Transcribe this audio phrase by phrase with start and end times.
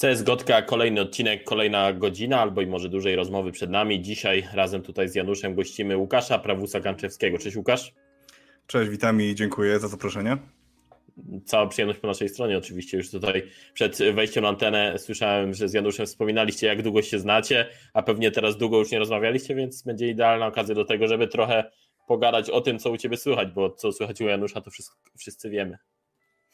[0.00, 4.02] CS Gotka, kolejny odcinek, kolejna godzina albo i może dłużej rozmowy przed nami.
[4.02, 7.38] Dzisiaj razem tutaj z Januszem gościmy Łukasza Prawusa Ganczewskiego.
[7.38, 7.92] Cześć Łukasz.
[8.66, 10.36] Cześć, witam i dziękuję za zaproszenie.
[11.44, 12.96] Cała przyjemność po naszej stronie oczywiście.
[12.96, 13.42] Już tutaj
[13.74, 18.30] przed wejściem na antenę słyszałem, że z Januszem wspominaliście jak długo się znacie, a pewnie
[18.30, 21.70] teraz długo już nie rozmawialiście, więc będzie idealna okazja do tego, żeby trochę
[22.06, 24.70] pogadać o tym, co u Ciebie słychać, bo co słychać u Janusza, to
[25.18, 25.78] wszyscy wiemy.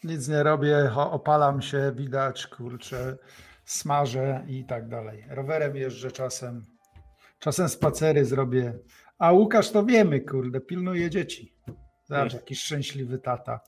[0.05, 3.17] Nic nie robię, opalam się, widać, kurczę,
[3.64, 5.25] smażę i tak dalej.
[5.29, 6.67] Rowerem jeżdżę czasem,
[7.39, 8.79] czasem spacery zrobię.
[9.18, 11.54] A Łukasz to wiemy, kurde, pilnuje dzieci.
[12.04, 13.61] Zobacz, jakiś szczęśliwy tata.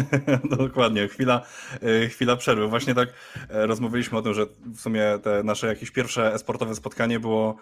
[0.58, 1.46] Dokładnie, chwila,
[1.82, 2.68] e, chwila przerwy.
[2.68, 3.08] Właśnie tak
[3.50, 7.56] e, rozmawialiśmy o tym, że w sumie te nasze jakieś pierwsze sportowe spotkanie było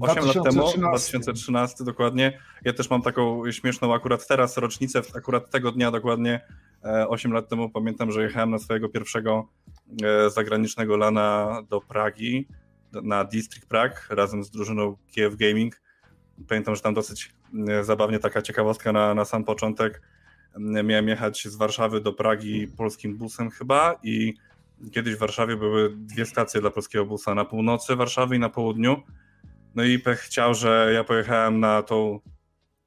[0.00, 2.38] 8 lat temu, 2013 dokładnie.
[2.64, 6.40] Ja też mam taką śmieszną akurat teraz rocznicę, akurat tego dnia dokładnie
[7.08, 9.48] 8 e, lat temu pamiętam, że jechałem na swojego pierwszego
[10.02, 12.48] e, zagranicznego lana do Pragi,
[12.92, 15.82] na District Prague razem z drużyną Kiev Gaming.
[16.48, 17.34] Pamiętam, że tam dosyć
[17.68, 20.02] e, zabawnie taka ciekawostka na, na sam początek.
[20.58, 24.34] Miałem jechać z Warszawy do Pragi polskim busem chyba i
[24.92, 29.02] kiedyś w Warszawie były dwie stacje dla polskiego busa, na północy Warszawy i na południu.
[29.74, 32.20] No i pech chciał, że ja pojechałem na tą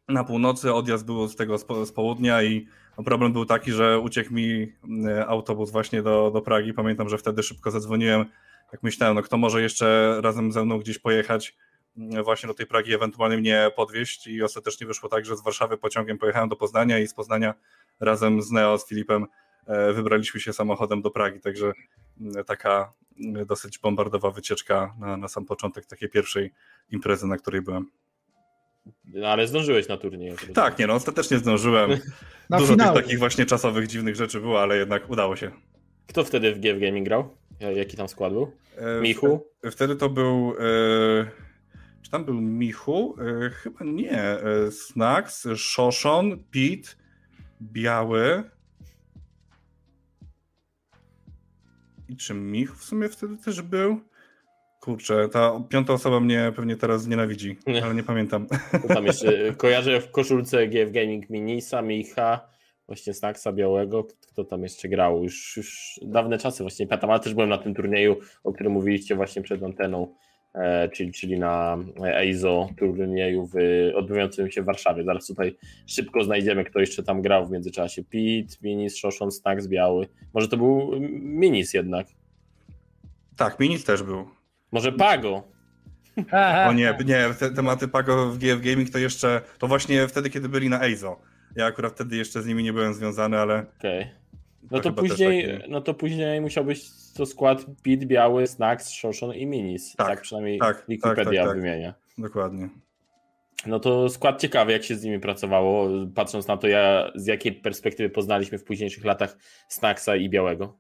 [0.08, 2.68] na północy, odjazd był z tego z, południa i
[3.06, 4.74] problem był taki, że uciekł mi
[5.08, 6.74] e, autobus właśnie do, do Pragi.
[6.74, 8.26] Pamiętam, że wtedy szybko zadzwoniłem,
[8.72, 11.56] jak myślałem, no kto może jeszcze razem ze mną gdzieś pojechać
[11.98, 15.78] mm, właśnie do tej Pragi, ewentualnie mnie podwieźć i ostatecznie wyszło tak, że z Warszawy
[15.78, 17.54] pociągiem pojechałem do Poznania i z Poznania
[18.00, 19.26] razem z Neo, z Filipem
[19.94, 21.74] wybraliśmy się samochodem do Pragi, także
[22.22, 22.94] mm, taka
[23.46, 26.52] dosyć bombardowa wycieczka na, na sam początek takiej pierwszej
[26.92, 27.90] imprezy, na której byłem.
[29.06, 30.36] No, ale zdążyłeś na turniej.
[30.54, 31.90] Tak, nie no, ostatecznie zdążyłem.
[32.50, 32.94] Dużo finały.
[32.94, 35.52] tych takich właśnie czasowych, dziwnych rzeczy było, ale jednak udało się.
[36.08, 37.38] Kto wtedy w GF Gaming grał?
[37.76, 38.52] Jaki tam skład był?
[38.78, 39.48] E, Michu?
[39.72, 40.56] Wtedy to był...
[40.60, 41.32] E,
[42.02, 43.16] czy tam był Michu?
[43.20, 44.38] E, chyba nie.
[44.72, 46.98] Snacks, Szoszon, Pit,
[47.62, 48.44] Biały,
[52.10, 54.00] I czy Mich w sumie wtedy też był?
[54.80, 58.48] Kurczę, ta piąta osoba mnie pewnie teraz znienawidzi, ale nie pamiętam.
[58.88, 62.48] tam jeszcze kojarzę w koszulce GF Gaming Minisa, Micha,
[62.88, 67.34] właśnie Snacksa Białego, kto tam jeszcze grał, już, już dawne czasy właśnie pamiętam, ale też
[67.34, 70.25] byłem na tym turnieju, o którym mówiliście właśnie przed anteną, E,
[70.94, 73.56] czyli, czyli na EIZO turnieju w,
[73.96, 75.04] odbywającym się w Warszawie.
[75.04, 75.56] Zaraz tutaj
[75.88, 78.04] szybko znajdziemy, kto jeszcze tam grał w międzyczasie.
[78.04, 80.08] Pit, Minis, Szoszon, Snacks, Biały.
[80.34, 82.08] Może to był Minis jednak?
[83.38, 84.28] Tak, Minis też był.
[84.72, 85.44] Może Pago?
[86.70, 90.50] O nie, nie, te tematy Pago w GF Gaming to jeszcze, to właśnie wtedy, kiedy
[90.50, 91.22] byli na EIZO.
[91.56, 93.66] Ja akurat wtedy jeszcze z nimi nie byłem związany, ale...
[93.80, 94.02] Okej.
[94.02, 94.25] Okay.
[94.72, 99.46] No to, później, no to później musiał być to skład Pit, Biały, Snacks, Szoszon i
[99.46, 99.96] Minis.
[99.96, 101.94] Tak, tak przynajmniej tak, Wikipedia tak, tak, tak, wymienia.
[102.18, 102.70] Dokładnie.
[103.66, 107.54] No to skład ciekawy, jak się z nimi pracowało, patrząc na to, ja, z jakiej
[107.54, 109.38] perspektywy poznaliśmy w późniejszych latach
[109.70, 110.78] Snacksa i Białego.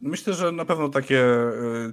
[0.00, 1.52] Myślę, że na pewno takie e,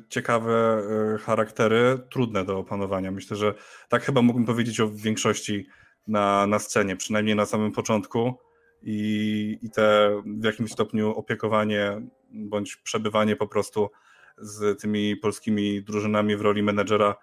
[0.09, 0.81] ciekawe
[1.13, 3.11] e, charaktery, trudne do opanowania.
[3.11, 3.53] Myślę, że
[3.89, 5.67] tak chyba mógłbym powiedzieć o większości
[6.07, 8.33] na, na scenie, przynajmniej na samym początku
[8.83, 12.01] i, i te w jakimś stopniu opiekowanie
[12.31, 13.89] bądź przebywanie po prostu
[14.37, 17.15] z tymi polskimi drużynami w roli menedżera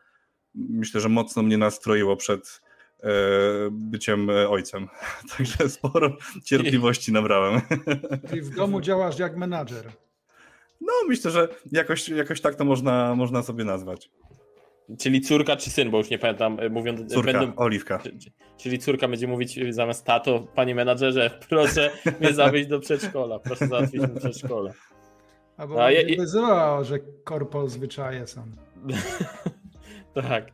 [0.55, 2.61] myślę, że mocno mnie nastroiło przed
[3.03, 3.09] e,
[3.71, 4.89] byciem ojcem.
[5.37, 7.61] Także sporo cierpliwości nabrałem.
[8.29, 9.93] Czyli w domu działasz jak menadżer.
[10.81, 14.11] No, myślę, że jakoś, jakoś tak to można, można sobie nazwać.
[14.99, 17.07] Czyli córka czy syn, bo już nie pamiętam, e, mówią...
[17.07, 18.03] Córka, będą, Oliwka.
[18.57, 21.91] Czyli córka będzie mówić zamiast tato, panie menadżerze, proszę
[22.21, 24.73] mnie zawieźć do przedszkola, proszę załatwić mi przedszkola.
[25.57, 28.43] Albo A że korpo zwyczaje są.
[30.15, 30.51] tak.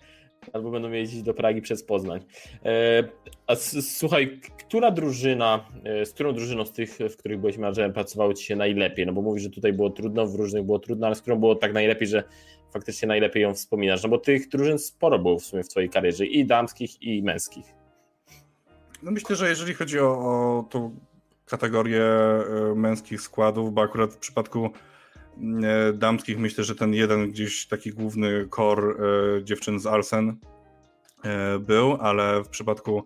[0.52, 2.20] Albo będą jeździć do Pragi przez Poznań.
[2.64, 3.04] E,
[3.46, 8.34] a słuchaj, która drużyna, e, z którą drużyną z tych, w których byłeś menadżerem, pracowało
[8.34, 9.06] ci się najlepiej?
[9.06, 11.54] No bo mówisz, że tutaj było trudno, w różnych było trudno, ale z którą było
[11.54, 12.24] tak najlepiej, że
[12.76, 14.02] faktycznie najlepiej ją wspominasz?
[14.02, 17.66] No bo tych drużyn sporo było w sumie w twojej karierze, i damskich, i męskich.
[19.02, 20.96] No myślę, że jeżeli chodzi o, o tą
[21.46, 24.70] kategorię e, męskich składów, bo akurat w przypadku
[25.62, 30.36] e, damskich myślę, że ten jeden gdzieś taki główny core e, dziewczyn z Alsen
[31.60, 33.04] był, ale w przypadku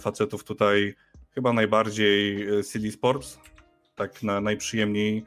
[0.00, 0.94] facetów tutaj
[1.34, 3.38] chyba najbardziej Silly Sports,
[3.94, 5.24] tak na, najprzyjemniej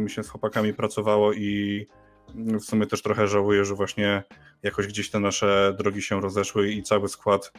[0.00, 1.86] mi się z chłopakami pracowało i
[2.34, 4.22] w sumie też trochę żałuję, że właśnie
[4.62, 7.52] jakoś gdzieś te nasze drogi się rozeszły i cały skład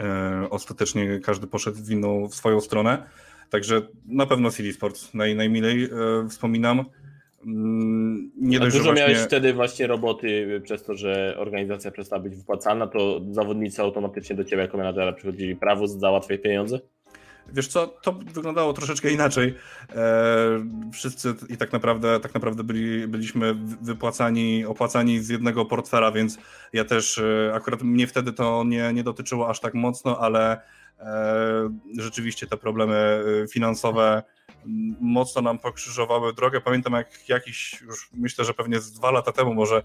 [0.00, 3.02] e, ostatecznie każdy poszedł w w swoją stronę.
[3.50, 5.88] Także na pewno City Sports naj, najmilej e,
[6.28, 6.84] wspominam.
[7.46, 9.02] Mm, nie dość, dużo właśnie...
[9.02, 14.44] miałeś wtedy właśnie roboty przez to, że organizacja przestała być wypłacana, to zawodnicy automatycznie do
[14.44, 16.80] ciebie jako menadżera przychodzili prawo za łatwe pieniądze?
[17.52, 19.54] Wiesz co, to wyglądało troszeczkę inaczej.
[19.94, 26.38] E, wszyscy i tak naprawdę, tak naprawdę byli, byliśmy wypłacani, opłacani z jednego portfela, więc
[26.72, 30.60] ja też, e, akurat mnie wtedy to nie, nie dotyczyło aż tak mocno, ale
[31.00, 34.22] e, rzeczywiście te problemy finansowe
[35.00, 36.60] mocno nam pokrzyżowały drogę.
[36.60, 39.82] Pamiętam jak jakiś, już myślę, że pewnie z dwa lata temu może,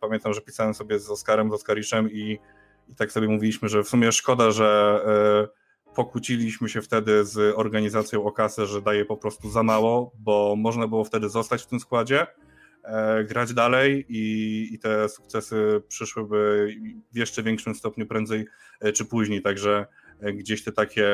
[0.00, 2.38] pamiętam, że pisałem sobie z Oskarem, z Oskariszem i,
[2.88, 5.00] i tak sobie mówiliśmy, że w sumie szkoda, że
[5.94, 10.88] pokłóciliśmy się wtedy z organizacją o kasę, że daje po prostu za mało, bo można
[10.88, 12.26] było wtedy zostać w tym składzie,
[12.84, 16.68] e, grać dalej i, i te sukcesy przyszłyby
[17.12, 18.46] w jeszcze większym stopniu prędzej
[18.94, 19.86] czy później, także
[20.22, 21.08] gdzieś te takie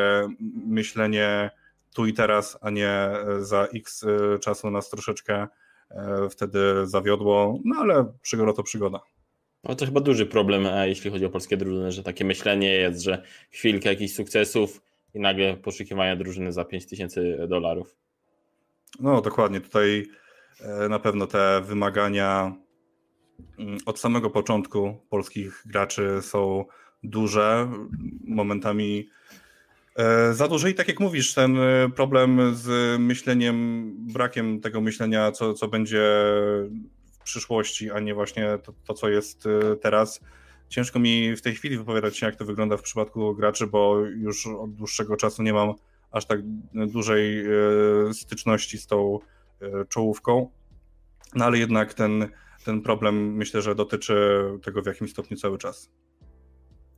[0.67, 1.51] myślenie
[1.95, 5.47] tu i teraz, a nie e, za x e, czasu nas troszeczkę
[5.91, 9.01] e, wtedy zawiodło, no ale przygoda to przygoda.
[9.69, 13.23] No to chyba duży problem, jeśli chodzi o polskie drużyny, że takie myślenie jest, że
[13.51, 14.83] chwilkę jakichś sukcesów
[15.15, 17.97] i nagle poszukiwania drużyny za 5000 dolarów.
[19.01, 20.07] No dokładnie, tutaj
[20.89, 22.55] na pewno te wymagania
[23.59, 26.65] mm, od samego początku polskich graczy są
[27.03, 27.69] duże,
[28.25, 29.09] momentami
[29.99, 35.33] E, za duże i tak jak mówisz, ten e, problem z myśleniem, brakiem tego myślenia,
[35.33, 36.03] co, co będzie
[37.29, 40.21] przyszłości, a nie właśnie to, to, co jest e, teraz.
[40.69, 44.47] Ciężko mi w tej chwili wypowiadać się, jak to wygląda w przypadku graczy, bo już
[44.47, 45.75] od dłuższego czasu nie mam
[46.11, 46.41] aż tak
[46.75, 47.45] dużej
[48.13, 49.19] styczności z tą
[49.89, 50.51] czołówką.
[51.35, 52.29] No ale jednak ten,
[52.65, 55.91] ten problem myślę, że dotyczy tego w jakimś stopniu cały czas.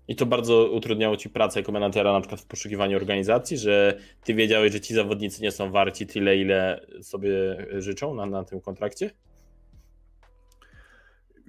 [0.09, 4.35] I to bardzo utrudniało ci pracę jako menadżera na przykład w poszukiwaniu organizacji, że ty
[4.35, 7.31] wiedziałeś, że ci zawodnicy nie są warci tyle, ile sobie
[7.79, 9.11] życzą na, na tym kontrakcie?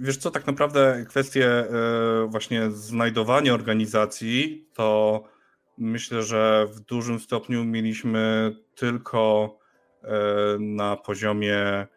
[0.04, 1.68] Wiesz co, tak naprawdę kwestie e,
[2.28, 5.24] właśnie znajdowania organizacji, to
[5.78, 9.58] myślę, że w dużym stopniu mieliśmy tylko
[10.04, 10.10] e,
[10.60, 11.88] na poziomie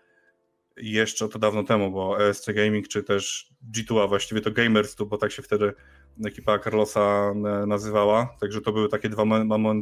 [0.76, 5.06] jeszcze to dawno temu, bo ESC Gaming czy też G2, a właściwie to Gamers tu,
[5.06, 5.72] bo tak się wtedy
[6.26, 7.34] ekipa Carlosa
[7.66, 8.36] nazywała.
[8.40, 9.24] Także to były takie dwa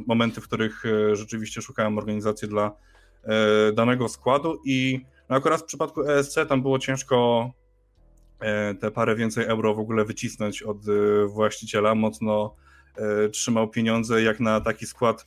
[0.07, 2.77] momenty, w których e, rzeczywiście szukałem organizacji dla
[3.25, 7.62] e, danego składu i no akurat w przypadku ESC tam było ciężko e,
[8.81, 10.79] te parę więcej euro w ogóle wycisnąć od
[11.27, 11.95] właściciela.
[11.95, 12.55] Mocno
[13.33, 15.27] trzymał pieniądze jak na taki skład,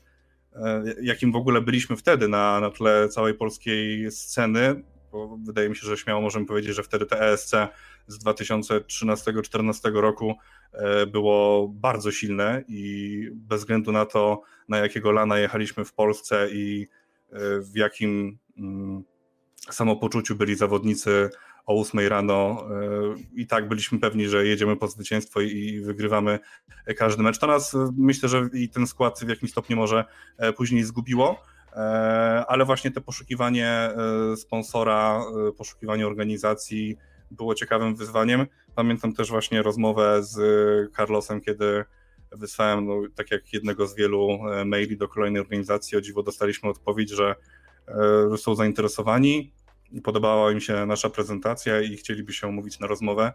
[1.02, 4.84] jakim w ogóle byliśmy wtedy na, na tle całej polskiej sceny.
[5.12, 7.52] Bo wydaje mi się, że śmiało możemy powiedzieć, że wtedy te ESC
[8.08, 10.36] z 2013-2014 roku
[10.72, 16.48] e, było bardzo silne i bez względu na to, na jakiego lana jechaliśmy w Polsce
[16.52, 16.88] i
[17.32, 19.04] e, w jakim mm,
[19.72, 21.30] samopoczuciu byli zawodnicy
[21.66, 26.40] o 8 rano e, i tak byliśmy pewni, że jedziemy po zwycięstwo i wygrywamy
[26.98, 27.40] każdy mecz.
[27.40, 30.06] To nas myślę, że i ten skład w jakimś stopniu może
[30.58, 31.44] później zgubiło,
[32.48, 33.90] ale właśnie te poszukiwanie
[34.36, 35.22] sponsora,
[35.58, 36.98] poszukiwanie organizacji,
[37.32, 38.46] było ciekawym wyzwaniem.
[38.76, 40.36] Pamiętam też właśnie rozmowę z
[40.96, 41.86] Carlosem, kiedy
[42.32, 46.70] wysłałem, no, tak jak jednego z wielu e, maili do kolejnej organizacji, o dziwo dostaliśmy
[46.70, 47.36] odpowiedź, że
[48.34, 49.54] e, są zainteresowani,
[50.04, 53.34] podobała im się nasza prezentacja i chcieliby się umówić na rozmowę.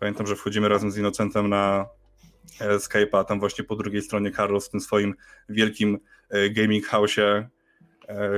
[0.00, 1.86] Pamiętam, że wchodzimy razem z Innocentem na
[2.60, 5.14] e, Skype'a, tam właśnie po drugiej stronie Carlos w tym swoim
[5.48, 5.98] wielkim
[6.50, 7.46] gaming house'ie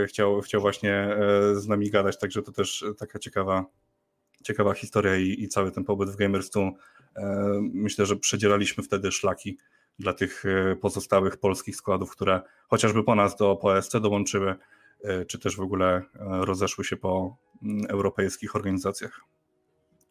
[0.06, 1.16] chciał, chciał właśnie
[1.52, 3.64] z nami gadać, także to też taka ciekawa
[4.42, 6.60] ciekawa historia i, i cały ten pobyt w Gamerstu.
[6.60, 6.74] E,
[7.72, 9.58] myślę, że przedzieraliśmy wtedy szlaki
[9.98, 14.54] dla tych e, pozostałych polskich składów, które chociażby po nas do PSC dołączyły,
[15.04, 17.36] e, czy też w ogóle rozeszły się po
[17.88, 19.20] europejskich organizacjach.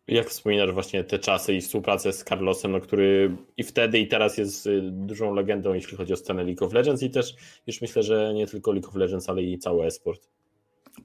[0.08, 4.38] Jak wspominasz właśnie te czasy i współpracę z Carlosem, no, który i wtedy i teraz
[4.38, 7.36] jest dużą legendą, jeśli chodzi o scenę League of Legends i też
[7.68, 10.30] już myślę, że nie tylko League of Legends, ale i cały esport.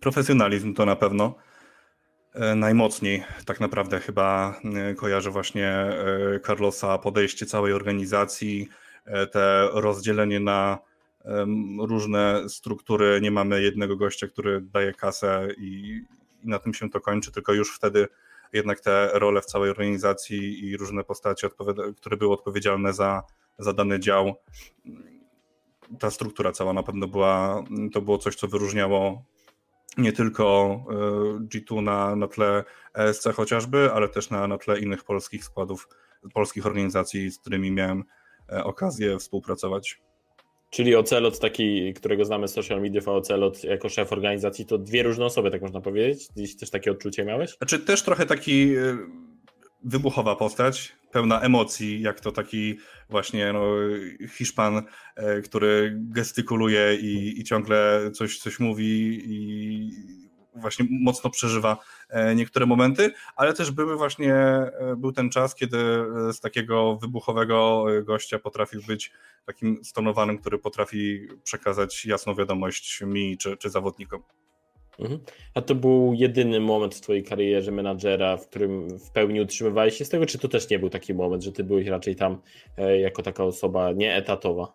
[0.00, 1.34] Profesjonalizm to na pewno.
[2.34, 8.68] E, najmocniej tak naprawdę chyba e, kojarzę właśnie e, Carlosa, podejście całej organizacji,
[9.32, 10.78] te rozdzielenie na
[11.78, 13.20] różne struktury.
[13.22, 16.02] Nie mamy jednego gościa, który daje kasę i,
[16.44, 18.08] i na tym się to kończy, tylko już wtedy
[18.52, 21.48] jednak te role w całej organizacji i różne postacie,
[21.96, 23.22] które były odpowiedzialne za,
[23.58, 24.34] za dany dział,
[25.98, 29.24] ta struktura cała na pewno była, to było coś, co wyróżniało
[29.98, 30.94] nie tylko e,
[31.38, 35.88] G2 na, na tle ESC chociażby, ale też na, na tle innych polskich składów,
[36.34, 38.04] polskich organizacji, z którymi miałem
[38.52, 40.02] e, okazję współpracować.
[40.74, 45.02] Czyli Ocelot, taki, którego znamy z social mediów, a Ocelot jako szef organizacji, to dwie
[45.02, 46.28] różne osoby, tak można powiedzieć?
[46.36, 47.56] Gdzieś też takie odczucie miałeś?
[47.56, 48.98] Znaczy też trochę taki e,
[49.84, 52.78] wybuchowa postać, pełna emocji, jak to taki
[53.10, 53.64] właśnie no,
[54.28, 54.82] Hiszpan,
[55.16, 59.90] e, który gestykuluje i, i ciągle coś, coś mówi i
[60.54, 61.76] właśnie mocno przeżywa
[62.08, 65.78] e, niektóre momenty, ale też były właśnie, e, był ten czas, kiedy
[66.32, 69.12] z takiego wybuchowego gościa potrafił być
[69.46, 74.22] takim stonowanym, który potrafi przekazać jasną wiadomość mi czy, czy zawodnikom.
[74.98, 75.20] Mhm.
[75.54, 80.04] A to był jedyny moment w Twojej karierze menadżera, w którym w pełni utrzymywałeś się
[80.04, 82.40] z tego, czy to też nie był taki moment, że Ty byłeś raczej tam
[82.78, 84.72] e, jako taka osoba nieetatowa?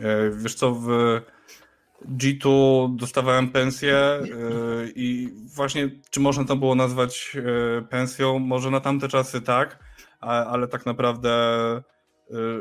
[0.00, 0.88] E, wiesz co, w
[2.08, 4.24] G2 dostawałem pensję e,
[4.94, 7.36] i właśnie, czy można to było nazwać
[7.90, 8.38] pensją?
[8.38, 9.78] Może na tamte czasy tak,
[10.20, 11.30] ale tak naprawdę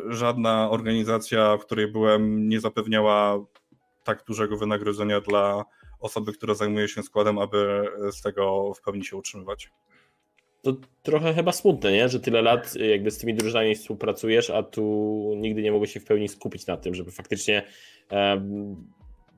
[0.09, 3.45] żadna organizacja, w której byłem, nie zapewniała
[4.03, 5.65] tak dużego wynagrodzenia dla
[5.99, 9.69] osoby, która zajmuje się składem, aby z tego w pełni się utrzymywać.
[10.61, 12.09] To trochę chyba smutne, nie?
[12.09, 14.83] że tyle lat jakby z tymi drużynami współpracujesz, a tu
[15.37, 17.63] nigdy nie mogłeś się w pełni skupić na tym, żeby faktycznie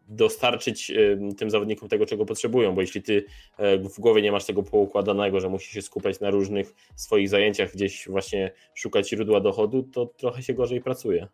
[0.08, 0.92] dostarczyć
[1.38, 3.26] tym zawodnikom tego, czego potrzebują, bo jeśli ty
[3.58, 7.74] e, w głowie nie masz tego poukładanego, że musisz się skupiać na różnych swoich zajęciach,
[7.74, 11.28] gdzieś właśnie szukać źródła dochodu, to trochę się gorzej pracuje.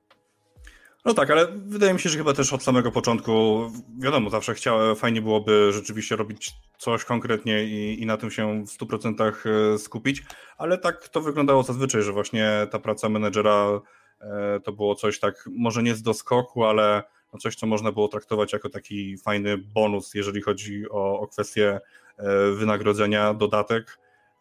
[1.05, 3.61] No tak, ale wydaje mi się, że chyba też od samego początku,
[3.99, 8.69] wiadomo, zawsze chciałem, fajnie byłoby rzeczywiście robić coś konkretnie i, i na tym się w
[8.69, 9.33] 100%
[9.73, 10.23] e, skupić,
[10.57, 13.81] ale tak to wyglądało zazwyczaj, że właśnie ta praca menedżera
[14.21, 17.03] e, to było coś tak, może nie z doskoku, ale
[17.37, 21.79] coś, co można było traktować jako taki fajny bonus, jeżeli chodzi o, o kwestię
[22.17, 23.99] e, wynagrodzenia, dodatek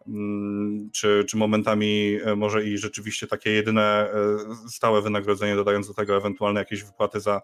[0.09, 4.15] Mm, czy, czy momentami e, może i rzeczywiście takie jedyne e,
[4.69, 7.43] stałe wynagrodzenie, dodając do tego ewentualne jakieś wypłaty za,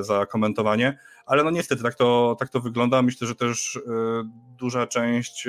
[0.00, 3.02] za komentowanie, ale no niestety tak to, tak to wygląda.
[3.02, 3.78] Myślę, że też
[4.58, 5.48] duża część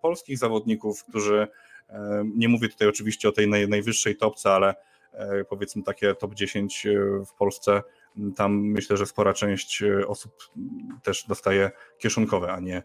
[0.00, 1.48] polskich zawodników, którzy,
[2.24, 4.74] nie mówię tutaj oczywiście o tej naj, najwyższej topce, ale
[5.48, 6.86] powiedzmy takie top 10
[7.26, 7.82] w Polsce,
[8.36, 10.32] tam myślę, że spora część osób
[11.02, 12.82] też dostaje kieszonkowe, a nie,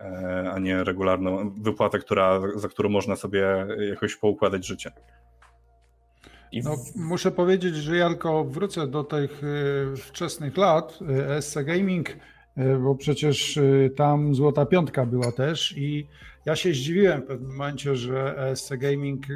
[0.00, 4.92] E, a nie regularną wypłatę, która, za którą można sobie jakoś poukładać życie.
[6.64, 12.08] No, muszę powiedzieć, że Janko, wrócę do tych e, wczesnych lat e, SC Gaming,
[12.82, 13.58] bo przecież
[13.96, 16.08] tam złota piątka była też i
[16.46, 19.26] ja się zdziwiłem w pewnym momencie, że SC Gaming,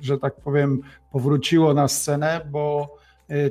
[0.00, 0.80] że tak powiem,
[1.12, 2.96] powróciło na scenę, bo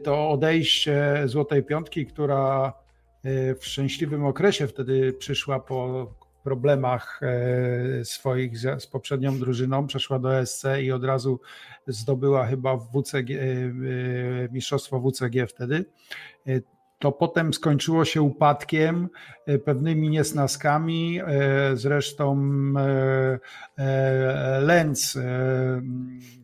[0.03, 2.74] to odejście złotej piątki, która
[3.60, 6.08] w szczęśliwym okresie wtedy przyszła po
[6.44, 11.39] problemach e, swoich z poprzednią drużyną, przeszła do SC i od razu
[11.88, 13.72] zdobyła chyba WCG, e, e,
[14.51, 15.86] mistrzostwo WCG wtedy.
[17.00, 19.10] To potem skończyło się upadkiem,
[19.65, 21.20] pewnymi niesnaskami.
[21.74, 22.53] Zresztą
[24.62, 25.20] Lenz,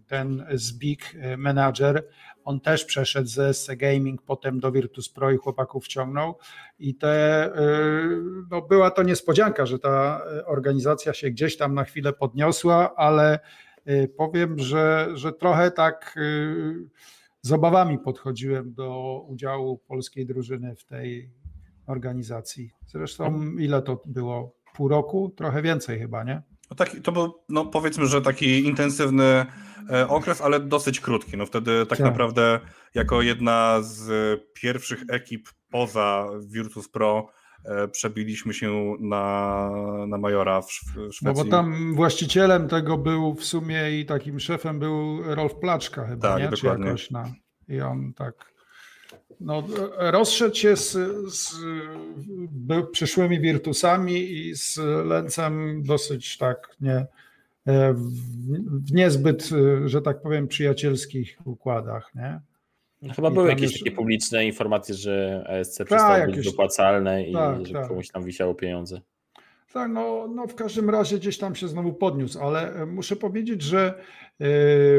[0.07, 2.03] ten Zbig menadżer,
[2.43, 6.38] on też przeszedł z SC Gaming, potem do Virtus Pro i chłopaków wciągnął.
[6.79, 12.13] I te, y, no była to niespodzianka, że ta organizacja się gdzieś tam na chwilę
[12.13, 13.39] podniosła, ale
[13.89, 16.89] y, powiem, że, że trochę tak y,
[17.41, 21.31] z obawami podchodziłem do udziału polskiej drużyny w tej
[21.88, 22.72] organizacji.
[22.86, 24.55] Zresztą ile to było?
[24.75, 25.34] Pół roku?
[25.38, 26.41] Trochę więcej chyba, nie?
[26.71, 29.45] No taki, to był, no powiedzmy, że taki intensywny
[29.89, 31.38] e, okres, ale dosyć krótki.
[31.38, 32.59] No wtedy tak, tak, naprawdę
[32.95, 34.09] jako jedna z
[34.53, 37.27] pierwszych ekip poza Virtus Pro
[37.65, 39.69] e, przebiliśmy się na,
[40.07, 41.17] na Majora w, Szwecji.
[41.21, 46.29] No bo tam właścicielem tego był w sumie i takim szefem był Rolf Placzka chyba,
[46.29, 46.49] tak, nie?
[46.49, 46.83] Dokładnie.
[46.83, 47.31] Czy jakoś na,
[47.67, 48.58] I on tak
[49.39, 49.63] no,
[49.98, 50.91] rozszedł się z,
[51.33, 51.55] z
[52.91, 57.05] przyszłymi Virtusami i z Lencem dosyć tak nie,
[57.65, 59.50] e, w, niezbyt,
[59.86, 62.12] że tak powiem, przyjacielskich układach.
[62.15, 62.41] Nie?
[63.01, 63.79] No, chyba I były jakieś już...
[63.79, 66.51] takie publiczne informacje, że ESC przestało tak, być jakieś...
[66.51, 67.88] dopłacalne i tak, że tak.
[67.88, 69.01] komuś tam wisiało pieniądze.
[69.74, 73.62] Tak, no, no w każdym razie gdzieś tam się znowu podniósł, ale e, muszę powiedzieć,
[73.62, 74.28] że e,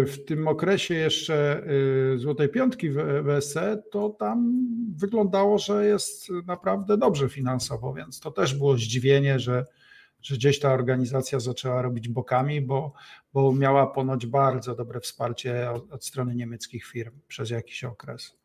[0.06, 1.62] w tym okresie jeszcze
[2.14, 3.56] e, Złotej Piątki w WSC,
[3.90, 4.66] to tam
[4.96, 9.66] wyglądało, że jest naprawdę dobrze finansowo, więc to też było zdziwienie, że,
[10.22, 12.92] że gdzieś ta organizacja zaczęła robić bokami, bo,
[13.32, 18.39] bo miała ponoć bardzo dobre wsparcie od, od strony niemieckich firm przez jakiś okres.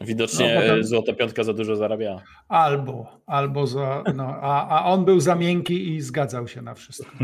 [0.00, 0.84] Widocznie no, potem...
[0.84, 2.22] Złota Piątka za dużo zarabiała.
[2.48, 7.10] Albo, albo za, no, a, a on był za miękki i zgadzał się na wszystko.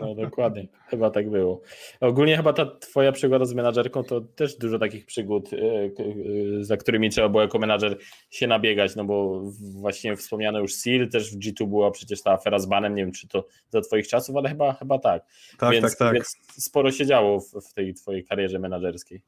[0.00, 1.60] No dokładnie, chyba tak było.
[2.00, 5.56] Ogólnie chyba ta twoja przygoda z menadżerką to też dużo takich przygód, y,
[6.00, 7.98] y, za którymi trzeba było jako menadżer
[8.30, 12.58] się nabiegać, no bo właśnie wspomniane już Seal, też w G2 była przecież ta afera
[12.58, 15.22] z banem, nie wiem czy to za twoich czasów, ale chyba, chyba tak.
[15.58, 16.14] Tak, więc, tak, tak.
[16.14, 19.22] Więc sporo się działo w, w tej twojej karierze menadżerskiej.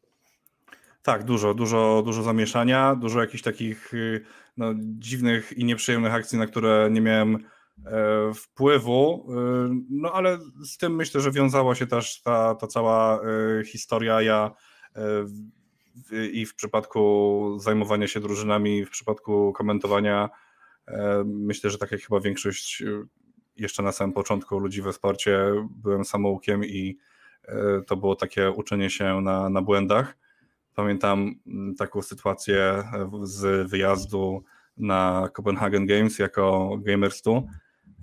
[1.02, 4.24] Tak, dużo, dużo, dużo zamieszania, dużo jakichś takich y,
[4.56, 7.40] no, dziwnych i nieprzyjemnych akcji, na które nie miałem e,
[8.34, 13.20] wpływu, y, no ale z tym myślę, że wiązała się też ta, ta cała
[13.60, 14.22] y, historia.
[14.22, 14.50] Ja
[16.32, 20.30] i w przypadku zajmowania się drużynami, w przypadku komentowania,
[20.88, 22.82] e, myślę, że tak jak chyba większość
[23.56, 26.98] jeszcze na samym początku ludzi we sporcie, byłem samoukiem i
[27.44, 30.16] e, to było takie uczenie się na, na błędach.
[30.74, 34.44] Pamiętam mm, taką sytuację e, z wyjazdu
[34.76, 37.42] na Copenhagen Games jako Gamers 2.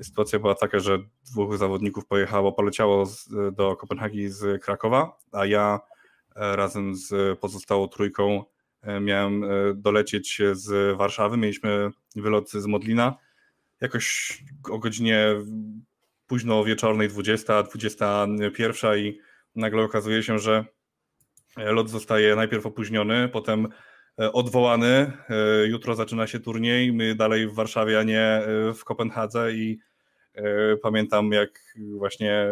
[0.02, 1.00] Sytuacja była taka, że
[1.32, 5.80] dwóch zawodników pojechało, poleciało z, do Kopenhagi z Krakowa, a ja
[6.36, 8.44] e, razem z pozostałą trójką
[8.82, 9.44] e, miałem
[9.76, 11.38] dolecieć z Warszawy.
[11.38, 13.16] Mieliśmy wylot z Modlina.
[13.82, 14.38] Jakoś
[14.72, 15.26] o godzinie
[16.28, 19.20] późno wieczornej, 20, 21 i
[19.56, 20.66] nagle okazuje się, że
[21.64, 23.68] lot zostaje najpierw opóźniony, potem
[24.20, 25.12] e, odwołany.
[25.30, 26.94] E, jutro zaczyna się turniej.
[26.94, 28.42] My dalej w Warszawie, a nie
[28.76, 29.80] w Kopenhadze i
[30.82, 31.50] pamiętam jak
[31.98, 32.48] właśnie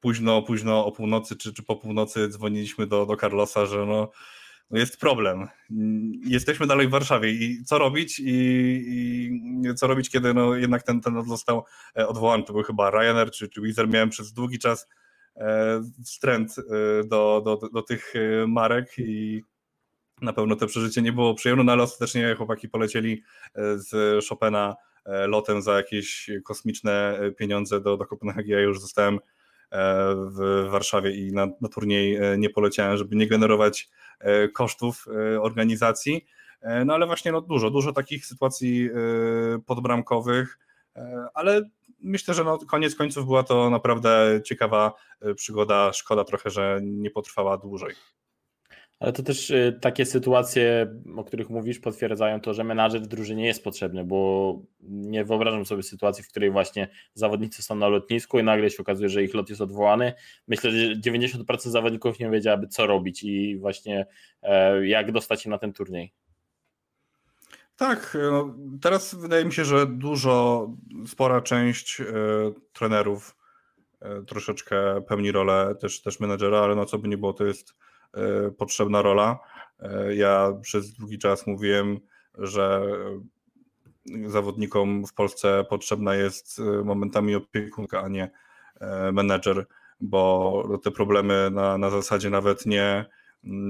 [0.00, 4.10] późno, późno o północy czy, czy po północy dzwoniliśmy do, do Carlosa, że no,
[4.70, 5.48] no jest problem.
[6.26, 8.24] Jesteśmy dalej w Warszawie i co robić i,
[8.88, 11.64] i co robić, kiedy no jednak ten, ten lot został
[11.94, 12.42] odwołany.
[12.42, 15.05] To był chyba Ryanair czy, czy Wizz miałem przez długi czas E,
[16.04, 16.62] wstręt e,
[17.04, 19.42] do, do, do tych e, marek i
[20.22, 23.22] na pewno to przeżycie nie było przyjemne, no ale ostatecznie chłopaki polecieli
[23.74, 24.76] z Chopina
[25.06, 28.50] lotem za jakieś kosmiczne pieniądze do, do Kopenhagi.
[28.50, 29.18] Ja już zostałem
[30.16, 33.90] w Warszawie i na, na turniej nie poleciałem, żeby nie generować
[34.54, 35.06] kosztów
[35.40, 36.26] organizacji.
[36.86, 38.90] No ale właśnie no, dużo, dużo takich sytuacji
[39.66, 40.58] podbramkowych,
[41.34, 41.70] ale
[42.06, 45.92] myślę, że no, koniec końców była to naprawdę ciekawa e, przygoda.
[45.92, 47.94] Szkoda trochę, że nie potrwała dłużej.
[49.00, 53.46] Ale to też e, takie sytuacje, o których mówisz, potwierdzają to, że menadżer w drużynie
[53.46, 58.42] jest potrzebny, bo nie wyobrażam sobie sytuacji, w której właśnie zawodnicy są na lotnisku i
[58.42, 60.12] nagle się okazuje, że ich lot jest odwołany.
[60.48, 64.06] Myślę, że 90% zawodników nie wiedziałaby, co robić i właśnie
[64.42, 66.12] e, jak dostać się na ten turniej.
[67.76, 70.68] Tak, no, teraz wydaje mi się, że dużo,
[71.06, 72.04] spora część y,
[72.72, 73.36] trenerów
[74.02, 77.74] y, troszeczkę pełni rolę też, też menedżera, ale no co by nie było, to jest
[78.58, 79.38] potrzebna rola.
[80.10, 81.98] Ja przez długi czas mówiłem,
[82.38, 82.82] że
[84.26, 88.30] zawodnikom w Polsce potrzebna jest momentami opiekunka, a nie
[89.12, 89.66] menedżer,
[90.00, 93.06] bo te problemy na, na zasadzie nawet nie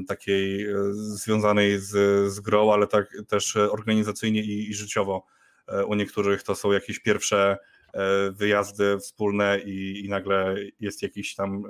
[0.08, 1.90] takiej e, związanej z,
[2.32, 5.26] z grą, ale tak też organizacyjnie i, i życiowo.
[5.68, 7.58] E, u niektórych to są jakieś pierwsze
[7.94, 11.62] e, wyjazdy wspólne i, i, nagle jest jakiś tam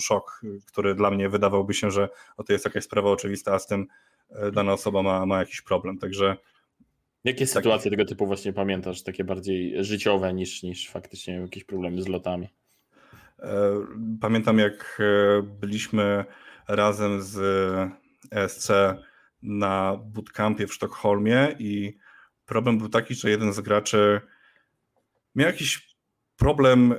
[0.00, 3.66] szok, który dla mnie wydawałby się, że o, to jest jakaś sprawa oczywista, a z
[3.66, 3.86] tym
[4.52, 5.98] dana osoba ma, ma jakiś problem.
[5.98, 6.36] Także.
[7.24, 12.08] Jakie sytuacje tego typu właśnie pamiętasz, takie bardziej życiowe niż, niż faktycznie jakieś problemy z
[12.08, 12.48] lotami?
[14.20, 15.02] Pamiętam, jak
[15.60, 16.24] byliśmy
[16.68, 17.38] razem z
[18.30, 18.70] ESC
[19.42, 21.98] na bootcampie w Sztokholmie i
[22.46, 24.20] problem był taki, że jeden z graczy
[25.34, 25.96] miał jakiś
[26.36, 26.96] problem e,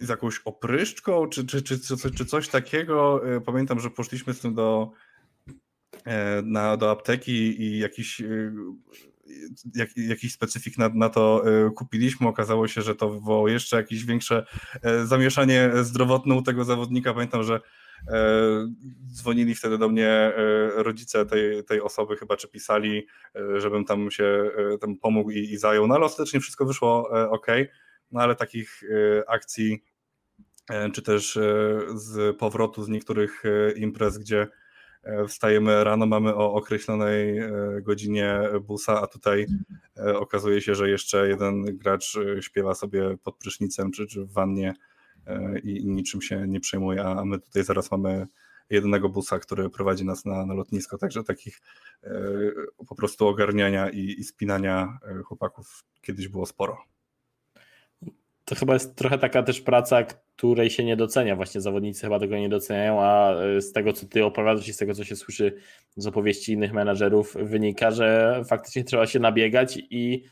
[0.00, 1.78] z jakąś opryszczką, czy, czy, czy,
[2.16, 3.28] czy, coś takiego.
[3.36, 4.90] E, pamiętam, że poszliśmy z tym do,
[6.04, 8.22] e, na, do apteki i jakiś,
[9.74, 11.44] jak, jakiś specyfik na, na to
[11.76, 12.28] kupiliśmy.
[12.28, 14.46] Okazało się, że to wywołało jeszcze jakieś większe
[15.04, 17.14] zamieszanie zdrowotne u tego zawodnika.
[17.14, 17.60] Pamiętam, że
[18.08, 18.68] E,
[19.12, 20.32] dzwonili wtedy do mnie e,
[20.82, 24.50] rodzice tej, tej osoby, chyba czy pisali, e, żebym tam się
[24.80, 25.86] tam pomógł i, i zajął.
[25.86, 27.46] No ale ostatecznie wszystko wyszło ok.
[28.10, 28.82] No ale takich
[29.26, 29.84] akcji,
[30.94, 31.38] czy też
[31.94, 33.42] z powrotu z niektórych
[33.76, 34.48] imprez, gdzie
[35.28, 37.40] wstajemy rano, mamy o określonej
[37.82, 39.46] godzinie busa, a tutaj
[40.14, 44.74] okazuje się, że jeszcze jeden gracz śpiewa sobie pod prysznicem czy, czy w wannie
[45.26, 48.26] E, i, niczym się nie przejmuje, a my tutaj zaraz mamy
[48.70, 51.60] jednego busa, który prowadzi nas na, na lotnisko, także takich
[52.04, 52.10] e,
[52.88, 56.84] po prostu ogarniania i, i spinania e, chłopaków kiedyś było sporo.
[58.52, 61.36] To chyba jest trochę taka też praca, której się nie docenia.
[61.36, 64.94] Właśnie zawodnicy chyba tego nie doceniają, a z tego, co ty opowiadasz i z tego,
[64.94, 65.56] co się słyszy
[65.96, 70.24] z opowieści innych menadżerów, wynika, że faktycznie trzeba się nabiegać i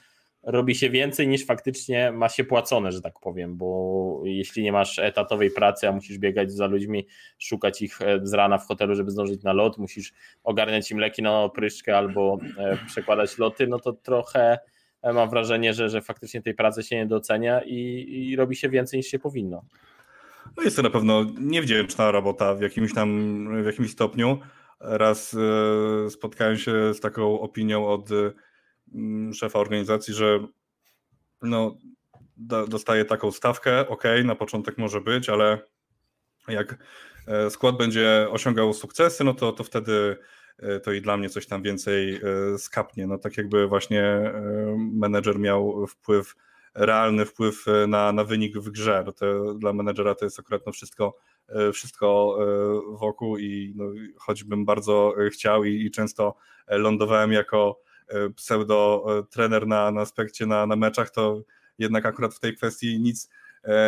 [0.42, 4.98] robi się więcej niż faktycznie ma się płacone, że tak powiem, bo jeśli nie masz
[4.98, 7.06] etatowej pracy, a musisz biegać za ludźmi,
[7.38, 10.12] szukać ich e, z rana w hotelu, żeby zdążyć na lot, musisz
[10.44, 15.74] ogarniać im leki na opryszkę albo e, przekładać loty, no to trochę e, mam wrażenie,
[15.74, 19.18] że, że faktycznie tej pracy się nie docenia i, i robi się więcej niż się
[19.18, 19.62] powinno.
[20.56, 24.38] No jest to na pewno niewdzięczna robota w jakimś tam w jakimś stopniu.
[24.80, 25.36] Raz
[26.10, 28.08] spotkałem się z taką opinią od
[28.94, 30.46] Mm, szefa organizacji, że
[31.42, 31.78] no,
[32.68, 35.58] dostaje taką stawkę, ok, na początek może być, ale
[36.48, 36.78] jak
[37.26, 40.16] e, skład będzie osiągał sukcesy, no to, to wtedy e,
[40.82, 42.20] to i dla mnie coś tam więcej
[42.54, 43.06] e, skapnie.
[43.06, 44.32] No tak jakby właśnie
[44.76, 46.36] menedżer miał wpływ,
[46.74, 49.04] realny wpływ na, na wynik w grze.
[49.16, 51.16] To dla menedżera to jest akurat no wszystko,
[51.72, 52.38] wszystko
[53.00, 53.84] wokół i no,
[54.16, 56.36] choćbym bardzo chciał i, i często
[56.68, 61.42] lądowałem jako E, pseudo e, trener na, na aspekcie na, na meczach, to
[61.78, 63.30] jednak akurat w tej kwestii nic, e,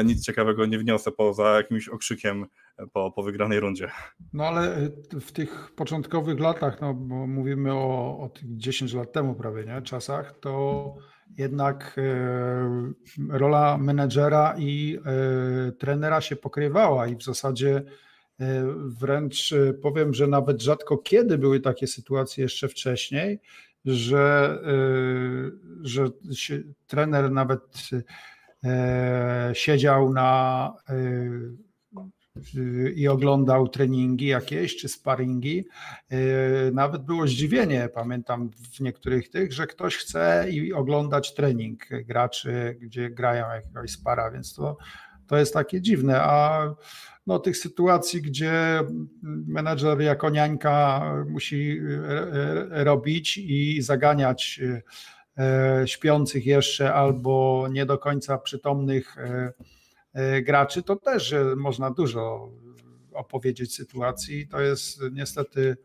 [0.05, 2.47] nic ciekawego nie wniosę poza jakimś okrzykiem
[2.93, 3.91] po, po wygranej rundzie.
[4.33, 9.35] No ale w tych początkowych latach, no bo mówimy o, o tych 10 lat temu
[9.35, 10.95] prawie, nie, czasach, to
[11.39, 12.93] jednak e,
[13.29, 14.99] rola menedżera i
[15.69, 17.83] e, trenera się pokrywała i w zasadzie
[18.41, 23.41] e, wręcz powiem, że nawet rzadko kiedy były takie sytuacje jeszcze wcześniej,
[23.85, 24.59] że,
[25.83, 28.03] że się, trener nawet e,
[29.53, 31.57] siedział na y,
[32.97, 35.65] i oglądał treningi jakieś czy sparingi.
[36.11, 36.17] E,
[36.73, 43.11] nawet było zdziwienie, pamiętam w niektórych tych, że ktoś chce i oglądać trening graczy, gdzie
[43.11, 44.77] grają jakiegoś spara, więc to,
[45.27, 46.23] to jest takie dziwne.
[46.23, 46.67] A
[47.27, 48.81] no, tych sytuacji, gdzie
[49.47, 51.81] menedżer jako niańka musi
[52.71, 54.83] robić i zaganiać e,
[55.87, 59.53] śpiących jeszcze albo nie do końca przytomnych e,
[60.13, 62.51] e, graczy, to też można dużo
[63.13, 64.49] opowiedzieć sytuacji.
[64.49, 65.77] To jest niestety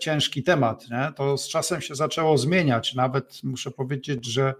[0.00, 0.90] ciężki temat.
[0.90, 1.12] Nie?
[1.16, 2.94] To z czasem się zaczęło zmieniać.
[2.94, 4.54] Nawet muszę powiedzieć, że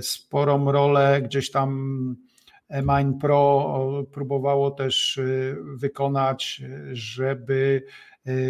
[0.00, 2.16] sporą rolę gdzieś tam
[2.70, 5.20] Mine Pro próbowało też
[5.62, 7.82] wykonać, żeby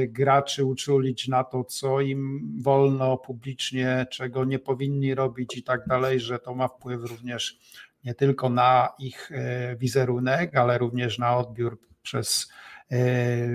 [0.08, 6.20] graczy uczulić na to, co im wolno publicznie, czego nie powinni robić i tak dalej,
[6.20, 7.58] że to ma wpływ również
[8.04, 12.52] nie tylko na ich y, wizerunek, ale również na odbiór przez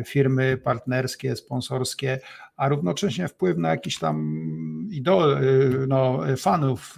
[0.06, 2.20] firmy partnerskie, sponsorskie,
[2.56, 5.40] a równocześnie wpływ na jakiś tam idol,
[5.88, 6.98] no, fanów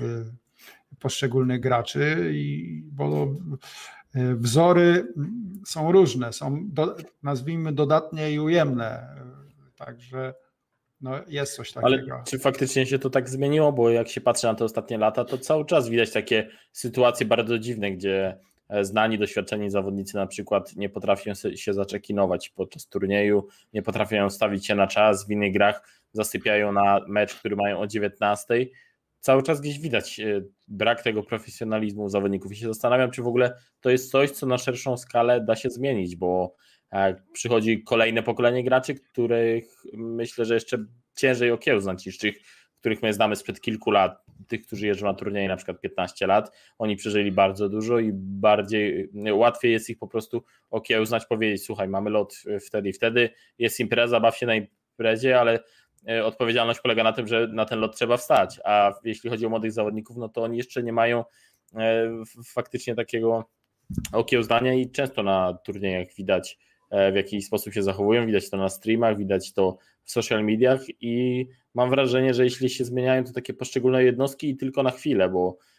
[1.00, 2.34] poszczególnych graczy,
[2.84, 3.28] bo
[4.16, 5.14] wzory
[5.66, 9.16] są różne, są do, nazwijmy dodatnie i ujemne.
[9.78, 10.34] Także
[11.02, 12.14] no, jest coś takiego.
[12.14, 13.72] Ale czy faktycznie się to tak zmieniło?
[13.72, 17.60] Bo jak się patrzy na te ostatnie lata, to cały czas widać takie sytuacje bardzo
[17.60, 18.38] dziwne, gdzie
[18.70, 24.68] e, znani, doświadczeni zawodnicy na przykład nie potrafią się zaczekinować podczas turnieju, nie potrafią stawić
[24.68, 28.66] się na czas w innych grach, zasypiają na mecz, który mają o 19
[29.26, 32.52] cały czas gdzieś widać e, brak tego profesjonalizmu zawodników.
[32.52, 35.70] I się zastanawiam, czy w ogóle to jest coś, co na szerszą skalę da się
[35.70, 36.56] zmienić, bo
[36.94, 40.86] e, przychodzi kolejne pokolenie graczy, których myślę, że jeszcze
[41.16, 42.36] ciężej okiełznać niż tych,
[42.80, 46.52] których my znamy sprzed kilku lat, tych, którzy jeżdżą na turnieje na przykład 15 lat,
[46.78, 52.10] oni przeżyli bardzo dużo i bardziej, łatwiej jest ich po prostu okiełznać, powiedzieć, słuchaj, mamy
[52.10, 52.36] lot
[52.68, 55.85] wtedy i wtedy, jest impreza, baw się na imprezie, ale E,
[56.24, 59.72] odpowiedzialność polega na tym, że na ten lot trzeba wstać, a jeśli chodzi o młodych
[59.72, 61.24] zawodników, no to oni jeszcze nie mają
[61.76, 62.10] e,
[62.46, 63.50] faktycznie takiego
[64.14, 66.58] okiełznania i często na turniejach widać
[66.90, 70.82] e, w jaki sposób się zachowują, widać to na streamach, widać to w social mediach
[71.02, 75.30] i mam wrażenie, że jeśli się zmieniają to takie poszczególne jednostki i tylko na chwilę,
[75.30, 75.75] bo E,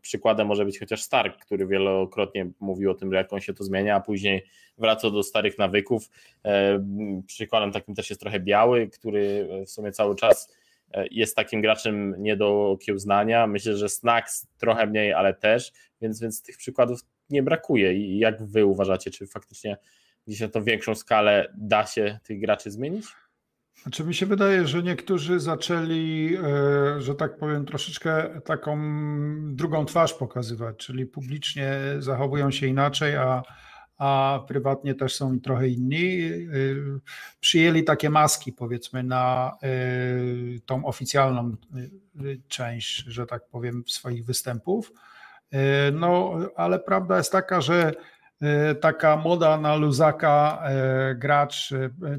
[0.00, 3.96] przykładem może być chociaż Stark, który wielokrotnie mówił o tym, jak on się to zmienia,
[3.96, 4.46] a później
[4.78, 6.10] wraca do starych nawyków.
[6.44, 6.84] E,
[7.26, 10.56] przykładem takim też jest trochę Biały, który w sumie cały czas
[10.94, 13.46] e, jest takim graczem nie do okiełznania.
[13.46, 17.94] Myślę, że Snacks trochę mniej, ale też, więc, więc tych przykładów nie brakuje.
[17.94, 19.76] I jak wy uważacie, czy faktycznie
[20.26, 23.06] gdzieś na tą większą skalę da się tych graczy zmienić?
[23.82, 28.78] Znaczy mi się wydaje, że niektórzy zaczęli, e, że tak powiem, troszeczkę taką
[29.54, 33.42] drugą twarz pokazywać, czyli publicznie zachowują się inaczej, a,
[33.98, 36.22] a prywatnie też są trochę inni.
[36.22, 36.38] E,
[37.40, 39.68] przyjęli takie maski, powiedzmy, na e,
[40.66, 41.56] tą oficjalną
[42.48, 44.92] część, że tak powiem, swoich występów.
[45.92, 47.92] No, ale prawda jest taka, że
[48.80, 50.62] taka moda na luzaka,
[51.16, 51.70] gracz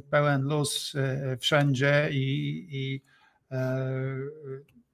[0.10, 0.94] pełen luz
[1.40, 3.02] wszędzie i, i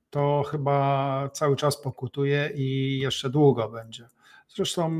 [0.10, 4.08] to chyba cały czas pokutuje i jeszcze długo będzie.
[4.56, 4.92] Zresztą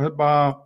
[0.00, 0.62] chyba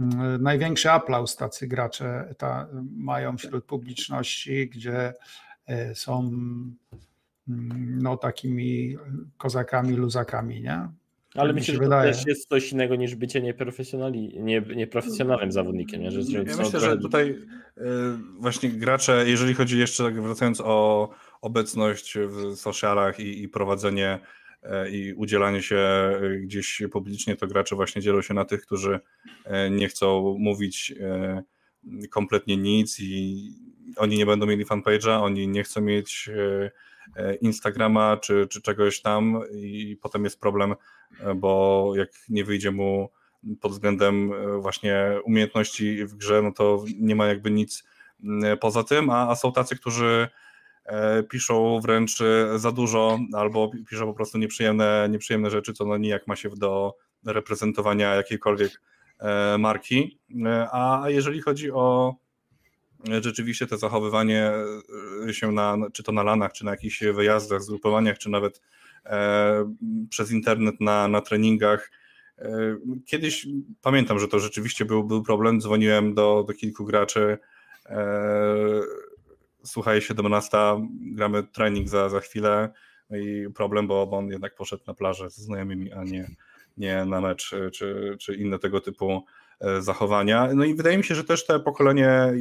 [0.00, 5.14] mm, największy aplauz tacy gracze ta, mają wśród publiczności, gdzie
[5.66, 6.78] e, są mm,
[8.02, 8.96] no, takimi
[9.38, 10.88] kozakami, luzakami, nie?
[11.34, 16.02] Ale tak myślę, że to też jest coś innego niż bycie nieprofesjonali, nie, nieprofesjonalnym zawodnikiem.
[16.02, 16.10] Nie?
[16.10, 16.80] Że, że ja myślę, trochę...
[16.80, 17.82] że tutaj y,
[18.38, 21.08] właśnie gracze, jeżeli chodzi jeszcze, tak wracając o
[21.40, 24.18] obecność w socialach i, i prowadzenie
[24.62, 29.00] e, i udzielanie się e, gdzieś publicznie, to gracze właśnie dzielą się na tych, którzy
[29.44, 30.94] e, nie chcą mówić
[32.10, 33.48] kompletnie nic i
[33.96, 36.30] oni nie będą mieli fanpage'a, oni nie chcą mieć
[37.40, 40.74] Instagrama czy, czy czegoś tam i potem jest problem,
[41.36, 43.10] bo jak nie wyjdzie mu
[43.60, 47.84] pod względem właśnie umiejętności w grze, no to nie ma jakby nic
[48.60, 50.28] poza tym, a, a są tacy, którzy
[50.84, 55.96] E, piszą wręcz e, za dużo albo piszą po prostu nieprzyjemne, nieprzyjemne rzeczy, co no
[55.96, 58.80] nijak ma się do reprezentowania jakiejkolwiek
[59.18, 60.18] e, marki.
[60.72, 62.14] A jeżeli chodzi o
[63.20, 64.52] rzeczywiście to zachowywanie
[65.32, 68.60] się na, czy to na lanach, czy na jakichś wyjazdach, zgrupowaniach, czy nawet
[70.10, 71.90] przez internet na, na treningach,
[73.06, 73.46] Kiedyś
[73.82, 75.60] pamiętam, że to rzeczywiście był, był problem.
[75.60, 77.38] Dzwoniłem do, do kilku graczy
[79.64, 80.58] słuchaj, 17,
[81.00, 82.72] gramy trening za, za chwilę
[83.10, 86.30] no i problem, bo, bo on jednak poszedł na plażę ze znajomymi, a nie,
[86.76, 89.24] nie na mecz czy, czy inne tego typu
[89.60, 90.48] e, zachowania.
[90.54, 92.32] No i wydaje mi się, że też te pokolenie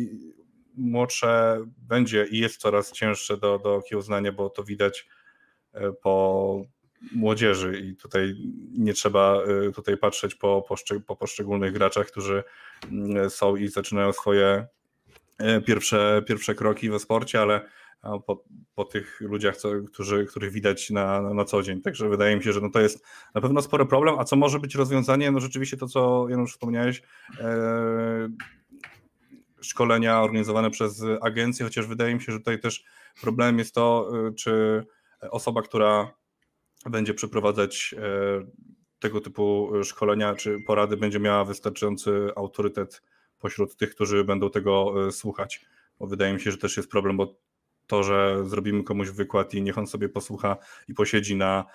[0.78, 5.08] młodsze będzie i jest coraz cięższe do, do okiełznania, bo to widać
[5.74, 6.66] e, po
[7.16, 8.36] młodzieży i tutaj
[8.78, 10.66] nie trzeba e, tutaj patrzeć po,
[11.08, 12.44] po poszczególnych graczach, którzy
[12.92, 14.68] mm, są i zaczynają swoje
[15.42, 17.62] E, pierwsze, pierwsze kroki we sporcie, ale
[18.26, 18.44] po,
[18.76, 21.82] po tych ludziach, co, którzy, których widać na, na co dzień.
[21.82, 23.06] Także wydaje mi się, że no to jest
[23.36, 24.20] na pewno spory problem.
[24.20, 25.32] A co może być rozwiązanie?
[25.32, 27.02] No rzeczywiście to, co Janusz wspomniałeś,
[29.62, 32.84] szkolenia organizowane przez agencje, chociaż wydaje mi się, że tutaj też
[33.22, 34.86] problemem jest to, e, czy
[35.32, 36.14] osoba, która
[36.90, 38.02] będzie przeprowadzać e,
[39.00, 43.02] tego typu szkolenia czy porady, będzie miała wystarczający autorytet
[43.40, 45.66] pośród tych, którzy będą tego e, słuchać.
[46.00, 47.42] Bo wydaje mi się, że też jest problem, bo
[47.88, 51.66] to, że zrobimy komuś wykład i niech on sobie posłucha i posiedzi na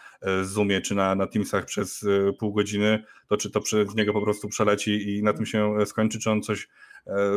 [0.43, 2.05] Zoomie czy na, na Teamsach przez
[2.39, 6.19] pół godziny, to czy to przez niego po prostu przeleci i na tym się skończy,
[6.19, 6.69] czy on coś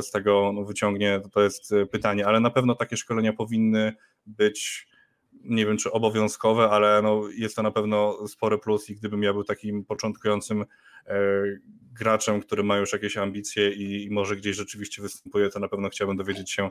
[0.02, 3.94] z tego no, wyciągnie, to jest pytanie, ale na pewno takie szkolenia powinny
[4.26, 4.90] być
[5.44, 9.34] nie wiem czy obowiązkowe, ale no jest to na pewno spory plus i gdybym ja
[9.34, 10.66] był takim początkującym
[11.94, 15.90] graczem, który ma już jakieś ambicje i, i może gdzieś rzeczywiście występuje, to na pewno
[15.90, 16.70] chciałbym dowiedzieć się,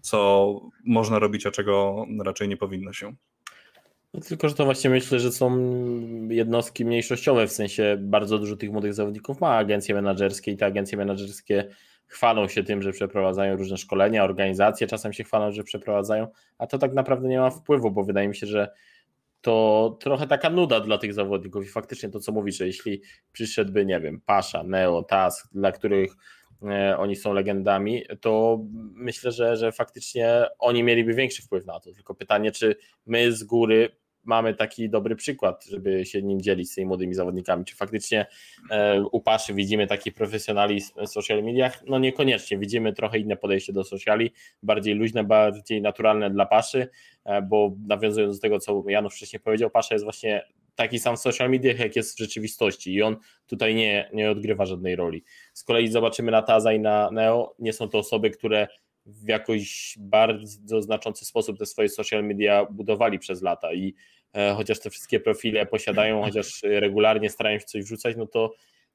[0.00, 3.14] co można robić, a czego raczej nie powinno się.
[4.14, 5.58] No tylko, że to właśnie myślę, że są
[6.28, 10.98] jednostki mniejszościowe, w sensie bardzo dużo tych młodych zawodników ma agencje menedżerskie i te agencje
[10.98, 11.68] menedżerskie
[12.12, 16.78] chwalą się tym, że przeprowadzają różne szkolenia, organizacje czasem się chwalą, że przeprowadzają, a to
[16.78, 18.70] tak naprawdę nie ma wpływu, bo wydaje mi się, że
[19.40, 23.86] to trochę taka nuda dla tych zawodników i faktycznie to, co mówisz, że jeśli przyszedłby,
[23.86, 26.12] nie wiem, Pasza, Neo, Task, dla których
[26.62, 28.60] e, oni są legendami, to
[28.94, 31.92] myślę, że, że faktycznie oni mieliby większy wpływ na to.
[31.92, 36.74] Tylko pytanie, czy my z góry mamy taki dobry przykład, żeby się nim dzielić z
[36.74, 37.64] tymi młodymi zawodnikami.
[37.64, 38.26] Czy faktycznie
[38.70, 41.82] e, u Paszy widzimy taki profesjonalizm w social mediach?
[41.86, 42.58] No niekoniecznie.
[42.58, 44.32] Widzimy trochę inne podejście do sociali,
[44.62, 46.88] bardziej luźne, bardziej naturalne dla Paszy,
[47.24, 50.42] e, bo nawiązując do tego, co Janusz wcześniej powiedział, Pasza jest właśnie
[50.74, 54.66] taki sam w social mediach, jak jest w rzeczywistości i on tutaj nie, nie odgrywa
[54.66, 55.24] żadnej roli.
[55.54, 58.68] Z kolei zobaczymy na Taza i na Neo, nie są to osoby, które
[59.06, 63.94] w jakoś bardzo znaczący sposób te swoje social media budowali przez lata i
[64.32, 68.54] e, chociaż te wszystkie profile posiadają, chociaż regularnie starają się coś wrzucać, no to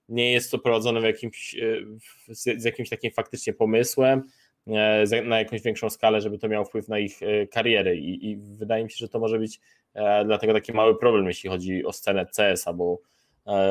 [0.09, 1.81] nie jest to prowadzone w jakimś, e,
[2.27, 4.23] z, jakimś takim faktycznie pomysłem
[4.67, 7.19] e, na jakąś większą skalę, żeby to miało wpływ na ich
[7.51, 7.95] karierę.
[7.95, 9.59] I, i wydaje mi się, że to może być
[10.25, 12.99] dlatego taki mały problem, jeśli chodzi o scenę CS-a, bo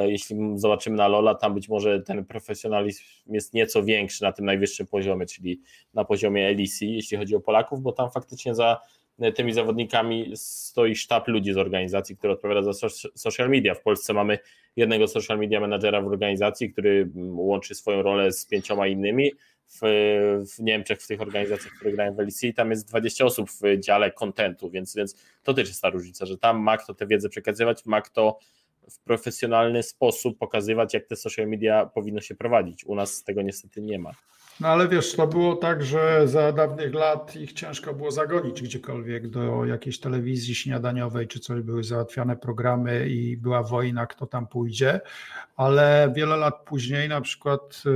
[0.07, 4.87] jeśli zobaczymy na Lola, tam być może ten profesjonalizm jest nieco większy na tym najwyższym
[4.87, 5.61] poziomie, czyli
[5.95, 8.81] na poziomie LEC, jeśli chodzi o Polaków, bo tam faktycznie za
[9.35, 13.75] tymi zawodnikami stoi sztab ludzi z organizacji, który odpowiada za social media.
[13.75, 14.39] W Polsce mamy
[14.77, 19.33] jednego social media menadżera w organizacji, który łączy swoją rolę z pięcioma innymi.
[19.69, 19.79] W,
[20.57, 24.11] w Niemczech, w tych organizacjach, które grają w LEC, tam jest 20 osób w dziale
[24.11, 27.87] kontentu, więc, więc to też jest ta różnica, że tam ma kto tę wiedzę przekazywać,
[27.87, 28.39] ma kto
[28.91, 32.85] w profesjonalny sposób pokazywać, jak te social media powinno się prowadzić.
[32.85, 34.11] U nas tego niestety nie ma.
[34.61, 39.29] No ale wiesz, to było tak, że za dawnych lat ich ciężko było zagonić gdziekolwiek
[39.29, 45.01] do jakiejś telewizji śniadaniowej czy coś, były załatwiane programy i była wojna, kto tam pójdzie,
[45.57, 47.91] ale wiele lat później na przykład y,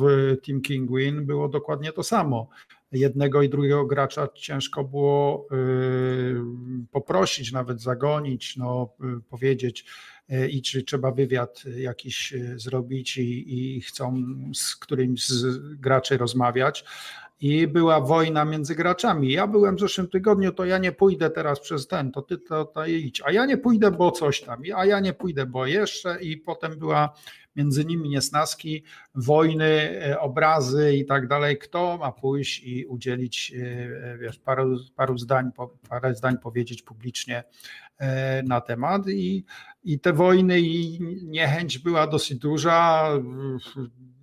[0.00, 2.48] w Team Win było dokładnie to samo
[2.92, 6.34] jednego i drugiego gracza ciężko było y,
[6.90, 9.84] poprosić, nawet zagonić, no, y, powiedzieć
[10.32, 14.22] y, i czy trzeba wywiad jakiś zrobić i, i chcą
[14.54, 16.84] z którymś z graczy rozmawiać.
[17.40, 19.32] I była wojna między graczami.
[19.32, 22.64] Ja byłem w zeszłym tygodniu, to ja nie pójdę teraz przez ten, to ty to,
[22.64, 26.22] to idź, a ja nie pójdę, bo coś tam, a ja nie pójdę, bo jeszcze.
[26.22, 27.14] I potem była
[27.56, 31.58] między nimi niesnaski, wojny, e, obrazy i tak dalej.
[31.58, 35.50] Kto ma pójść i udzielić e, wiesz, paru, paru zdań,
[35.88, 37.44] parę zdań powiedzieć publicznie
[37.98, 39.08] e, na temat.
[39.08, 39.44] I,
[39.84, 43.08] i te wojny i niechęć była dosyć duża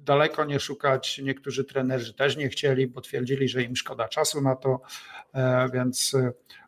[0.08, 1.22] daleko nie szukać.
[1.24, 4.82] Niektórzy trenerzy też nie chcieli, bo twierdzili, że im szkoda czasu na to,
[5.74, 6.16] więc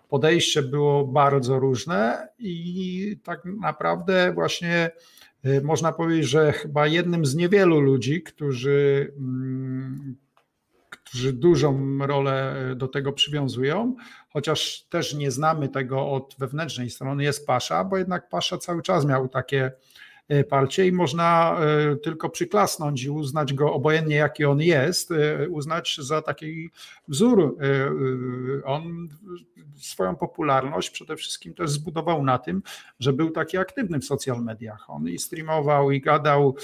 [0.10, 4.92] podejście było bardzo różne i tak naprawdę właśnie
[5.46, 10.16] Y, można powiedzieć, że chyba jednym z niewielu ludzi, którzy, mm,
[10.90, 13.96] którzy dużą rolę do tego przywiązują,
[14.30, 19.06] chociaż też nie znamy tego od wewnętrznej strony, jest Pasza, bo jednak Pasza cały czas
[19.06, 19.72] miał takie E,
[20.50, 25.98] parcie i można e, tylko przyklasnąć i uznać go, obojętnie jaki on jest, e, uznać
[26.02, 26.70] za taki
[27.08, 27.58] wzór.
[28.66, 29.08] On
[29.76, 32.64] swoją popularność przede wszystkim też zbudował na tym,
[33.00, 34.90] że był taki aktywny w social mediach.
[34.90, 36.56] On i streamował, i gadał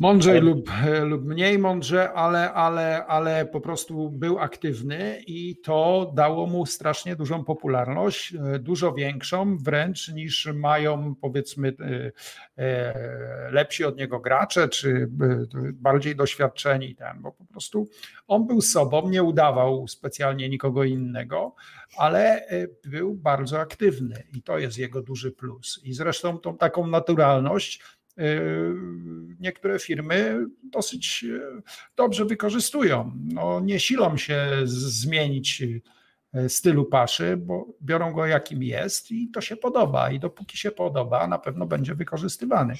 [0.00, 0.70] Mądrzej lub,
[1.04, 7.16] lub mniej mądrze, ale, ale, ale po prostu był aktywny i to dało mu strasznie
[7.16, 12.12] dużą popularność, e, dużo większą wręcz niż mają powiedzmy e,
[12.64, 15.08] e, lepsi od niego gracze, czy
[15.72, 17.88] bardziej doświadczeni, ten, bo po prostu
[18.26, 21.54] on był sobą, nie udawał specjalnie nikogo innego,
[21.96, 22.46] ale
[22.84, 25.80] był bardzo aktywny i to jest jego duży plus.
[25.84, 27.97] I zresztą tą taką naturalność E,
[29.40, 31.62] niektóre firmy dosyć e,
[31.96, 33.12] dobrze wykorzystują.
[33.24, 35.62] No, nie silą się zmienić
[36.32, 40.10] e, stylu paszy, bo biorą go jakim jest i to się podoba.
[40.10, 42.74] I dopóki się podoba, na pewno będzie wykorzystywany.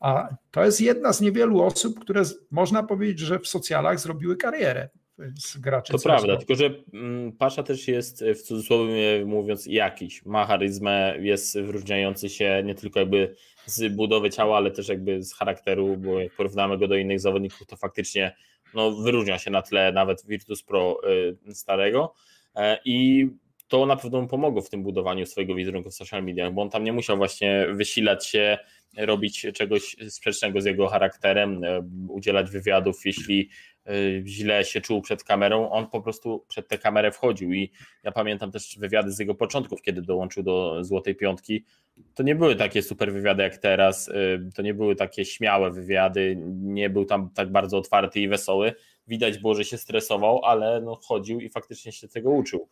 [0.00, 4.88] A to jest jedna z niewielu osób, które można powiedzieć, że w socjalach zrobiły karierę
[5.36, 5.92] z graczy.
[5.92, 11.60] To prawda, tylko że mm, Pasza też jest w cudzysłowie mówiąc jakiś, ma charyzmę, jest
[11.60, 16.36] wyróżniający się nie tylko jakby z budowy ciała, ale też jakby z charakteru, bo jak
[16.36, 18.36] porównamy go do innych zawodników, to faktycznie
[18.74, 21.00] no, wyróżnia się na tle nawet Virtus Pro
[21.48, 22.14] y, starego
[22.56, 23.28] e, i
[23.68, 26.70] to na pewno mu pomogło w tym budowaniu swojego wizerunku w social mediach, bo on
[26.70, 28.58] tam nie musiał właśnie wysilać się,
[28.96, 33.48] robić czegoś sprzecznego z jego charakterem, e, udzielać wywiadów, jeśli
[33.90, 38.12] Y, źle się czuł przed kamerą, on po prostu przed tę kamerę wchodził i ja
[38.12, 41.64] pamiętam też wywiady z jego początków, kiedy dołączył do Złotej Piątki,
[42.14, 46.36] to nie były takie super wywiady jak teraz, y, to nie były takie śmiałe wywiady,
[46.62, 48.72] nie był tam tak bardzo otwarty i wesoły,
[49.06, 52.68] widać było, że się stresował, ale no chodził i faktycznie się tego uczył,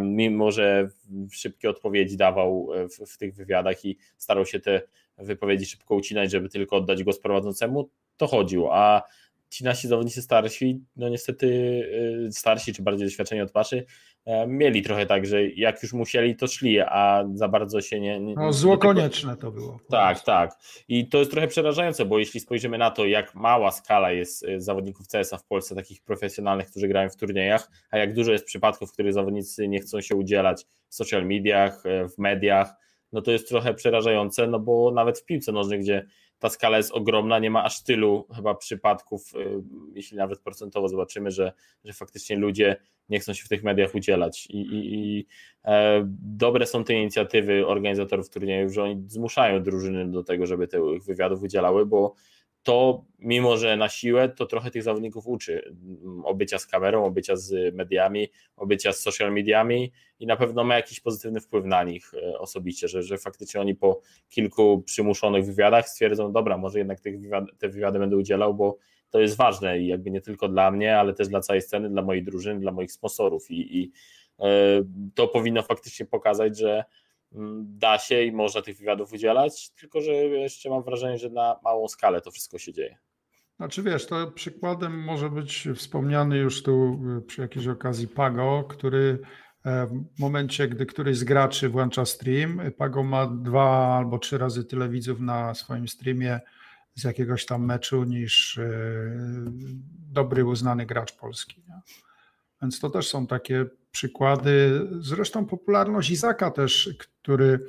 [0.00, 0.88] mimo że
[1.32, 4.82] szybkie odpowiedzi dawał e, w, w tych wywiadach i starał się te
[5.18, 9.02] wypowiedzi szybko ucinać, żeby tylko oddać go prowadzącemu, to chodził, a
[9.54, 11.46] ci nasi zawodnicy starsi, no niestety
[12.26, 13.86] y, starsi czy bardziej doświadczeni od paszy,
[14.24, 18.20] e, mieli trochę tak, że jak już musieli, to szli, a za bardzo się nie.
[18.20, 19.78] nie no, zło konieczne to było.
[19.90, 20.54] Tak, tak.
[20.88, 24.60] I to jest trochę przerażające, bo jeśli spojrzymy na to, jak mała skala jest y,
[24.60, 28.90] zawodników CS-a w Polsce, takich profesjonalnych, którzy grają w turniejach, a jak dużo jest przypadków,
[28.90, 32.74] w których zawodnicy nie chcą się udzielać w social mediach, e, w mediach,
[33.14, 36.06] no to jest trochę przerażające, no bo nawet w piłce nożnej, gdzie
[36.38, 39.62] ta skala jest ogromna, nie ma aż tylu chyba przypadków, y,
[39.94, 41.52] jeśli nawet procentowo zobaczymy, że,
[41.84, 42.76] że faktycznie ludzie
[43.08, 44.46] nie chcą się w tych mediach udzielać.
[44.46, 45.26] I, i, i
[45.64, 51.04] e, dobre są te inicjatywy organizatorów turniejów, że oni zmuszają drużyny do tego, żeby tych
[51.06, 52.14] wywiadów udzielały, bo
[52.64, 55.76] to mimo, że na siłę, to trochę tych zawodników uczy.
[56.24, 61.00] Obycia z kamerą, obycia z mediami, obycia z social mediami i na pewno ma jakiś
[61.00, 66.32] pozytywny wpływ na nich e, osobiście, że, że faktycznie oni po kilku przymuszonych wywiadach stwierdzą,
[66.32, 68.76] dobra, może jednak tych wywiad, te wywiady będę udzielał, bo
[69.10, 72.02] to jest ważne i jakby nie tylko dla mnie, ale też dla całej sceny, dla
[72.02, 73.92] mojej drużyny, dla moich sponsorów i, i
[74.40, 74.46] e,
[75.14, 76.84] to powinno faktycznie pokazać, że
[77.62, 81.88] da się i można tych wywiadów udzielać, tylko że jeszcze mam wrażenie, że na małą
[81.88, 82.98] skalę to wszystko się dzieje.
[83.56, 89.18] Znaczy wiesz, to przykładem może być wspomniany już tu y, przy jakiejś okazji Pago, który
[90.14, 94.88] w momencie, gdy któryś z graczy włącza stream, Pago ma dwa albo trzy razy tyle
[94.88, 96.40] widzów na swoim streamie
[96.94, 98.70] z jakiegoś tam meczu niż e,
[100.12, 101.64] dobry, uznany gracz polski.
[101.68, 101.80] Nie?
[102.64, 104.80] Więc to też są takie przykłady.
[105.00, 107.66] Zresztą popularność Izaka też, który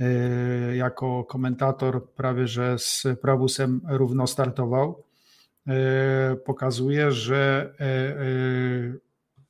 [0.00, 5.04] e, jako komentator prawie że z Prawusem równo startował,
[5.66, 7.74] e, pokazuje, że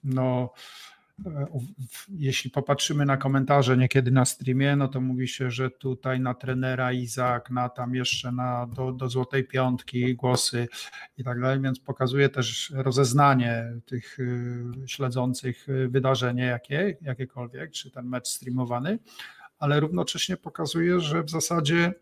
[0.05, 0.53] no,
[2.09, 6.93] jeśli popatrzymy na komentarze niekiedy na streamie, no to mówi się, że tutaj na trenera
[6.93, 10.69] Izak, na tam jeszcze na, do, do złotej piątki głosy
[11.19, 18.07] i tak dalej, więc pokazuje też rozeznanie tych y, śledzących wydarzenie jakie, jakiekolwiek, czy ten
[18.07, 18.99] mecz streamowany,
[19.59, 21.93] ale równocześnie pokazuje, że w zasadzie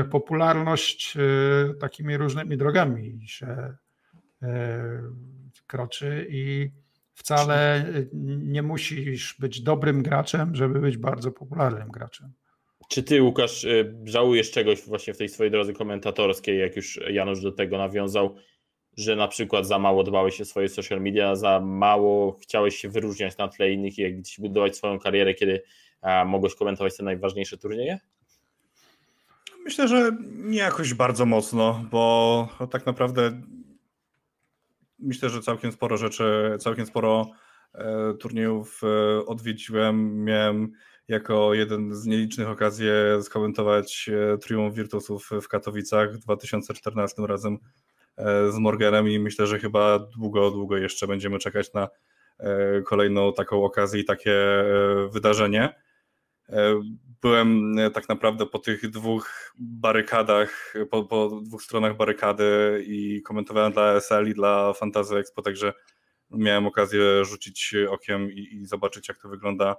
[0.00, 3.74] y, popularność y, takimi różnymi drogami się
[5.66, 6.70] kroczy i
[7.18, 7.84] Wcale
[8.42, 12.32] nie musisz być dobrym graczem, żeby być bardzo popularnym graczem.
[12.88, 17.42] Czy ty, Łukasz, y, żałujesz czegoś właśnie w tej swojej drodze komentatorskiej, jak już Janusz
[17.42, 18.36] do tego nawiązał,
[18.96, 23.36] że na przykład za mało dbałeś się swoje social media, za mało chciałeś się wyróżniać
[23.36, 25.62] na tle innych i gdzieś budować swoją karierę, kiedy
[26.26, 27.98] mogłeś komentować te najważniejsze turnieje?
[29.64, 33.42] Myślę, że nie jakoś bardzo mocno, bo tak naprawdę
[34.98, 37.26] myślę, że całkiem sporo rzeczy, całkiem sporo
[37.74, 40.24] e, turniejów e, odwiedziłem.
[40.24, 40.72] Miałem
[41.08, 42.86] jako jeden z nielicznych okazji
[43.22, 47.58] skomentować e, triumf Virtusów w Katowicach w 2014 razem
[48.50, 51.88] z Morganem i myślę, że chyba długo, długo jeszcze będziemy czekać na
[52.84, 54.34] kolejną taką okazję i takie
[55.12, 55.74] wydarzenie.
[57.22, 64.00] Byłem tak naprawdę po tych dwóch barykadach, po, po dwóch stronach barykady i komentowałem dla
[64.00, 65.72] SL i dla Fantasy Expo, także
[66.30, 69.76] miałem okazję rzucić okiem i, i zobaczyć, jak to wygląda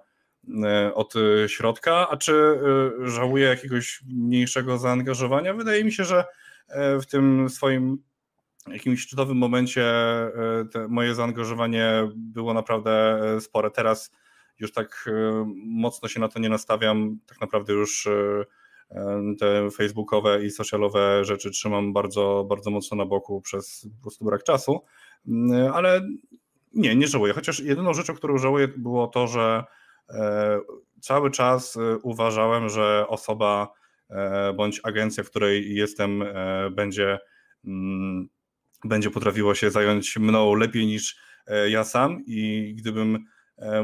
[0.64, 1.14] e, od
[1.48, 2.10] środka.
[2.10, 5.54] A czy e, żałuję jakiegoś mniejszego zaangażowania?
[5.54, 6.26] Wydaje mi się, że
[6.68, 8.04] e, w tym swoim
[8.68, 9.86] jakimś szczytowym momencie
[10.90, 13.72] moje zaangażowanie było naprawdę spore.
[13.72, 14.12] Teraz
[14.60, 17.20] już tak e, mocno się na to nie nastawiam.
[17.28, 18.46] Tak naprawdę już e,
[18.92, 24.26] e, te facebookowe i socialowe rzeczy trzymam bardzo, bardzo mocno na boku przez po prostu
[24.26, 24.82] brak czasu,
[25.28, 26.02] mm, ale
[26.74, 27.34] nie, nie żałuję.
[27.34, 29.64] Chociaż jedyną rzeczą, którą żałuję było to, że
[31.02, 33.74] cały czas uważałem, że osoba
[34.56, 36.24] bądź agencja, w której jestem,
[36.72, 37.20] będzie,
[37.66, 38.30] mm,
[38.84, 41.18] będzie potrafiło się zająć mną lepiej niż
[41.68, 43.26] ja sam i gdybym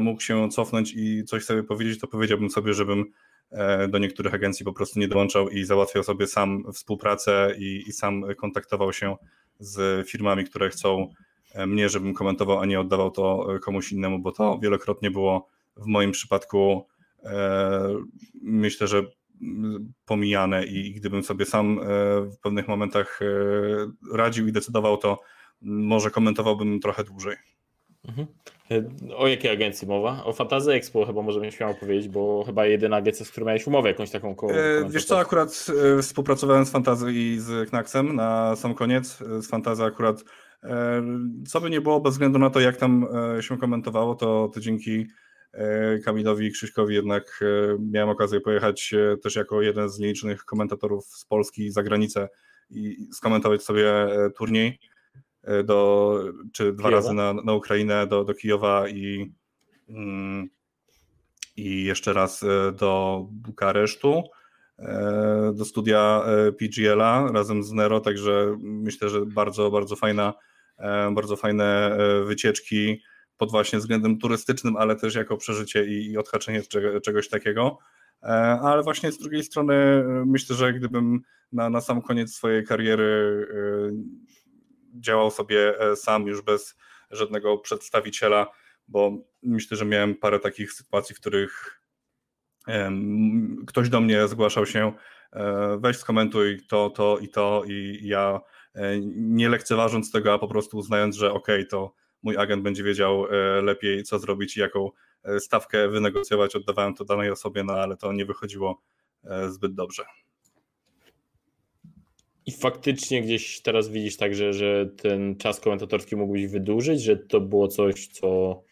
[0.00, 3.04] mógł się cofnąć i coś sobie powiedzieć, to powiedziałbym sobie, żebym
[3.50, 7.92] e, do niektórych agencji po prostu nie dołączał i załatwiał sobie sam współpracę i, i
[7.92, 9.16] sam kontaktował się
[9.58, 11.12] z firmami, które chcą
[11.54, 15.86] e, mnie, żebym komentował, a nie oddawał to komuś innemu, bo to wielokrotnie było w
[15.86, 16.86] moim przypadku
[18.42, 19.02] myślę, że
[20.04, 21.80] pomijane i gdybym sobie sam
[22.32, 23.20] w pewnych momentach
[24.12, 25.20] radził i decydował, to
[25.62, 27.36] może komentowałbym trochę dłużej.
[28.08, 28.26] Mhm.
[29.16, 30.24] O jakiej agencji mowa?
[30.24, 33.88] O Fantasy Expo chyba możemy śmiało powiedzieć, bo chyba jedyna agencja, z którą miałeś umowę
[33.88, 34.52] jakąś taką koło.
[34.52, 35.66] E, wiesz co, akurat
[35.98, 39.22] e, współpracowałem z Fantazy i z Knaxem na sam koniec.
[39.22, 40.24] E, z Fantazy akurat
[40.64, 41.02] e,
[41.48, 43.06] co by nie było, bez względu na to, jak tam
[43.38, 45.06] e, się komentowało, to, to dzięki
[45.52, 47.40] e, Kamilowi i Krzyśkowi jednak
[47.78, 52.28] miałem okazję pojechać też jako jeden z nielicznych komentatorów z Polski za granicę
[52.70, 53.92] i skomentować sobie
[54.36, 54.78] turniej.
[55.46, 56.18] E, do,
[56.52, 56.96] czy dwa Kijowa.
[56.96, 59.32] razy na, na Ukrainę, do, do Kijowa i,
[59.88, 60.48] mm,
[61.56, 64.22] i jeszcze raz e, do Bukaresztu,
[64.78, 66.24] e, do studia
[66.58, 70.34] PGL-a razem z Nero, także myślę, że bardzo, bardzo fajna,
[71.12, 73.02] bardzo fajne wycieczki
[73.36, 76.62] pod właśnie względem turystycznym, ale też jako przeżycie i, i odhaczenie
[77.04, 77.78] czegoś takiego.
[78.62, 81.20] Ale właśnie z drugiej strony myślę, że gdybym
[81.52, 83.46] na, na sam koniec swojej kariery
[85.00, 86.76] działał sobie e, sam już bez
[87.10, 88.46] żadnego przedstawiciela,
[88.88, 91.82] bo myślę, że miałem parę takich sytuacji, w których
[93.66, 94.92] ktoś do mnie zgłaszał się,
[95.32, 98.40] e, weź skomentuj to, to i to i ja
[98.74, 102.82] e, nie lekceważąc tego, a po prostu uznając, że okej, okay, to mój agent będzie
[102.82, 103.26] wiedział
[103.62, 104.90] lepiej, co zrobić i jaką
[105.38, 108.82] stawkę wynegocjować, oddawałem to danej osobie, no ale to nie wychodziło
[109.48, 110.04] zbyt dobrze.
[112.46, 117.68] I faktycznie gdzieś teraz widzisz także, że ten czas komentatorski mógłbyś wydłużyć, że to było
[117.68, 118.62] coś, co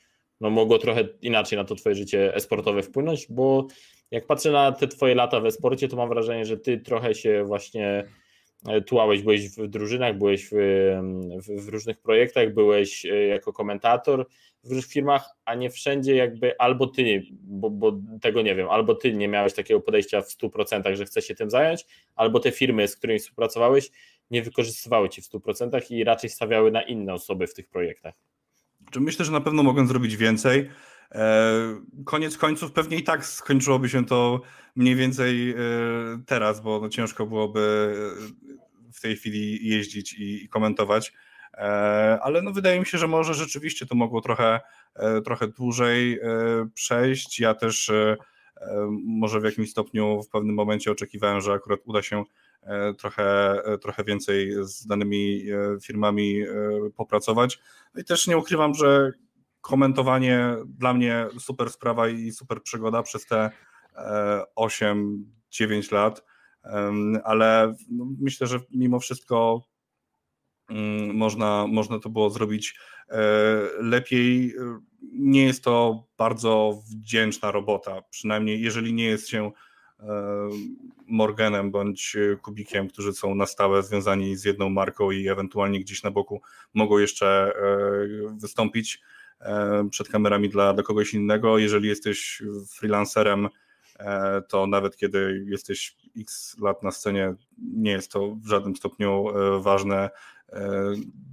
[0.41, 3.66] no, mogło trochę inaczej na to twoje życie esportowe wpłynąć, bo
[4.11, 7.45] jak patrzę na te twoje lata w esporcie, to mam wrażenie, że ty trochę się
[7.45, 8.05] właśnie
[8.87, 10.55] tułałeś, byłeś w drużynach, byłeś w,
[11.47, 14.27] w, w, różnych projektach, byłeś jako komentator
[14.65, 18.95] w różnych firmach, a nie wszędzie jakby albo ty, bo, bo tego nie wiem, albo
[18.95, 22.89] ty nie miałeś takiego podejścia w 100%, że chcesz się tym zająć, albo te firmy,
[22.89, 23.91] z którymi współpracowałeś,
[24.31, 28.15] nie wykorzystywały ci w 100% i raczej stawiały na inne osoby w tych projektach.
[28.97, 30.71] Myślę, że na pewno mogłem zrobić więcej.
[31.15, 34.41] E, koniec końców pewnie i tak skończyłoby się to
[34.77, 35.57] mniej więcej e,
[36.27, 37.95] teraz, bo no ciężko byłoby
[38.89, 41.12] e, w tej chwili jeździć i komentować.
[42.21, 44.61] Ale no wydaje mi się, że może rzeczywiście to mogło trochę,
[45.25, 46.21] trochę dłużej
[46.75, 47.41] przejść.
[47.41, 47.93] Ja też
[49.05, 52.25] może w jakimś stopniu w pewnym momencie oczekiwałem, że akurat uda się
[52.99, 55.45] trochę, trochę więcej z danymi
[55.83, 56.43] firmami
[56.97, 57.59] popracować.
[57.95, 59.12] No i też nie ukrywam, że
[59.65, 63.51] komentowanie dla mnie super sprawa i super przygoda przez te
[64.57, 65.12] 8-9
[65.93, 66.25] e, lat,
[67.25, 67.75] ale
[68.21, 69.62] myślę, że mimo wszystko
[70.71, 73.21] mm, można, można to było zrobić e,
[73.79, 74.55] lepiej.
[75.12, 79.51] Nie jest to bardzo wdzięczna robota, przynajmniej jeżeli nie jest się
[80.01, 80.05] e,
[81.07, 86.11] Morganem bądź Kubikiem, którzy są na stałe związani z jedną marką i ewentualnie gdzieś na
[86.11, 86.43] boku
[86.75, 87.53] mogą jeszcze
[88.41, 89.03] wystąpić
[89.90, 91.59] przed kamerami dla, dla kogoś innego.
[91.59, 93.49] Jeżeli jesteś freelancerem,
[93.99, 99.28] e, to nawet kiedy jesteś x lat na scenie, nie jest to w żadnym stopniu
[99.28, 100.11] e, ważne.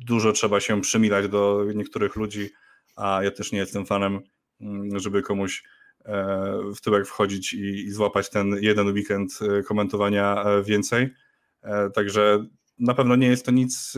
[0.06, 2.50] Dużo trzeba się przymilać do niektórych ludzi,
[2.96, 4.20] a ja też nie jestem fanem,
[4.62, 5.64] mm, żeby komuś
[6.76, 11.10] w tyłek wchodzić i, i złapać ten jeden weekend komentowania więcej.
[11.94, 12.46] Także
[12.80, 13.94] na pewno nie jest to nic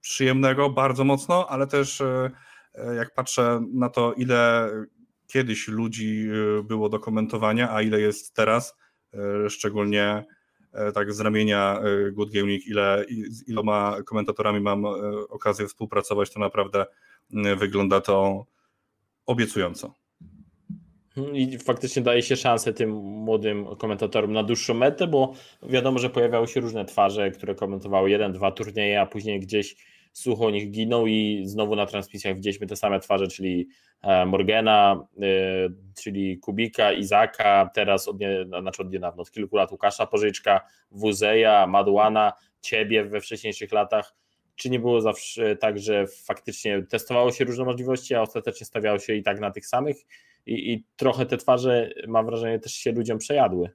[0.00, 2.30] przyjemnego bardzo mocno, ale też E,
[2.96, 4.70] jak patrzę na to, ile
[5.26, 8.76] kiedyś ludzi e, było do komentowania, a ile jest teraz,
[9.14, 10.24] e, szczególnie
[10.94, 11.80] tak z ramienia
[12.12, 14.84] Good Gaming, ile, z iloma komentatorami mam
[15.28, 16.86] okazję współpracować, to naprawdę
[17.56, 18.46] wygląda to
[19.26, 19.94] obiecująco.
[21.32, 26.48] I faktycznie daje się szansę tym młodym komentatorom na dłuższą metę, bo wiadomo, że pojawiały
[26.48, 29.76] się różne twarze, które komentowały jeden, dwa turnieje, a później gdzieś
[30.52, 33.68] nich ginął i znowu na transmisjach widzieliśmy te same twarze, czyli
[34.02, 35.22] e, Morgana, e,
[36.02, 40.60] czyli Kubika, Izaka, teraz od, nie, znaczy od niedawno, od kilku lat Łukasza Pożyczka,
[40.90, 44.14] Wuzeja, Madłana, Ciebie we wcześniejszych latach.
[44.56, 49.14] Czy nie było zawsze tak, że faktycznie testowało się różne możliwości, a ostatecznie stawiało się
[49.14, 49.96] i tak na tych samych
[50.46, 53.70] i, i trochę te twarze, mam wrażenie, też się ludziom przejadły?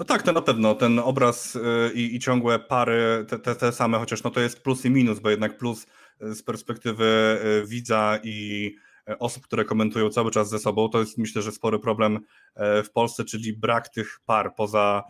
[0.00, 0.74] No tak, to na pewno.
[0.74, 1.60] Ten obraz y,
[1.94, 5.20] i, i ciągłe pary, te, te, te, same, chociaż no to jest plus i minus,
[5.20, 5.86] bo jednak plus
[6.22, 8.74] y, z perspektywy y, widza i
[9.18, 12.18] osób, które komentują cały czas ze sobą, to jest myślę, że spory problem
[12.84, 15.02] w Polsce, czyli brak tych par poza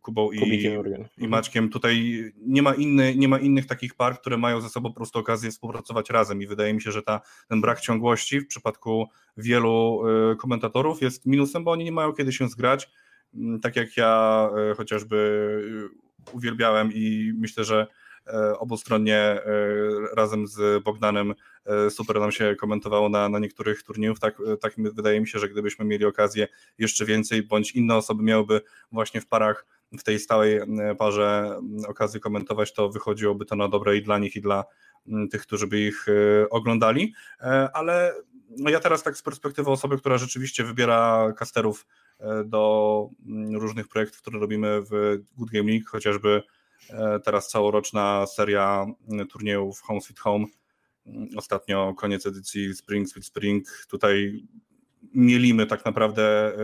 [0.00, 1.08] Kubą i, i mhm.
[1.18, 1.70] Maćkiem.
[1.70, 5.18] Tutaj nie ma, inny, nie ma innych takich par, które mają ze sobą po prostu
[5.18, 10.02] okazję współpracować razem i wydaje mi się, że ta, ten brak ciągłości w przypadku wielu
[10.38, 12.90] komentatorów jest minusem, bo oni nie mają kiedy się zgrać
[13.62, 15.18] tak jak ja e, chociażby
[16.26, 17.86] e, uwielbiałem i myślę, że
[18.26, 19.40] e, obustronnie
[20.16, 21.34] razem z Bogdanem
[21.90, 24.20] super nam się komentowało na, na niektórych turniejów.
[24.20, 28.60] Tak, tak wydaje mi się, że gdybyśmy mieli okazję jeszcze więcej, bądź inne osoby miałyby
[28.92, 29.66] właśnie w parach,
[29.98, 30.60] w tej stałej
[30.98, 31.58] parze
[31.88, 34.64] okazję komentować, to wychodziłoby to na dobre i dla nich, i dla
[35.30, 36.06] tych, którzy by ich
[36.50, 37.14] oglądali.
[37.72, 38.14] Ale
[38.58, 41.86] no ja teraz tak z perspektywy osoby, która rzeczywiście wybiera kasterów
[42.44, 46.42] do mm, różnych projektów, które robimy w Good Game League, chociażby
[46.90, 50.46] e, teraz całoroczna seria mm, turniejów Home Sweet Home.
[51.06, 53.66] Mm, ostatnio koniec edycji Spring Sweet Spring.
[53.88, 54.46] Tutaj
[55.14, 56.58] mielimy tak naprawdę e,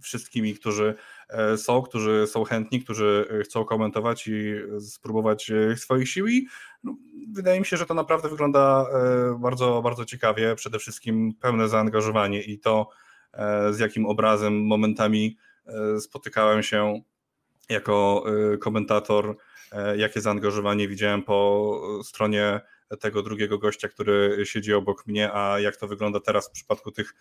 [0.00, 0.94] wszystkimi, którzy
[1.28, 6.46] e, są, którzy są chętni, którzy chcą komentować i spróbować swoich sił i
[6.84, 6.96] no,
[7.32, 8.86] wydaje mi się, że to naprawdę wygląda
[9.38, 12.88] bardzo, bardzo ciekawie, przede wszystkim pełne zaangażowanie i to
[13.70, 17.00] z jakim obrazem momentami e, spotykałem się
[17.68, 18.24] jako
[18.54, 19.36] e, komentator,
[19.96, 22.60] jakie zaangażowanie widziałem po stronie
[23.00, 27.14] tego drugiego gościa, który siedzi obok mnie, a jak to wygląda teraz w przypadku tych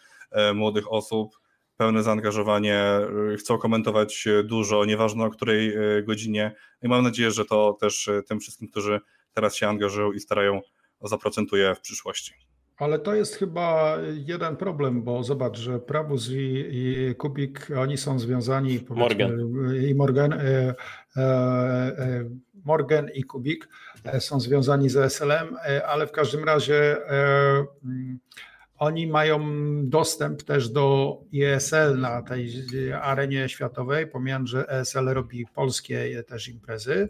[0.53, 1.39] młodych osób.
[1.78, 2.84] Pełne zaangażowanie,
[3.39, 6.55] chcą komentować dużo, nieważne o której godzinie.
[6.82, 8.99] I mam nadzieję, że to też tym wszystkim, którzy
[9.34, 10.61] teraz się angażują i starają,
[11.01, 12.44] zaprocentuje w przyszłości.
[12.78, 18.19] Ale to jest chyba jeden problem, bo zobacz, że Prabus i, i Kubik, oni są
[18.19, 18.80] związani.
[18.89, 19.32] Morgan.
[19.89, 20.39] I Morgan, e,
[21.17, 22.26] e, e,
[22.65, 23.69] Morgan i Kubik
[24.03, 27.65] e, są związani z SLM, e, ale w każdym razie e,
[28.78, 29.39] oni mają
[29.89, 32.53] dostęp też do ESL na tej
[33.01, 37.09] arenie światowej, pomijając, że ESL robi polskie też imprezy,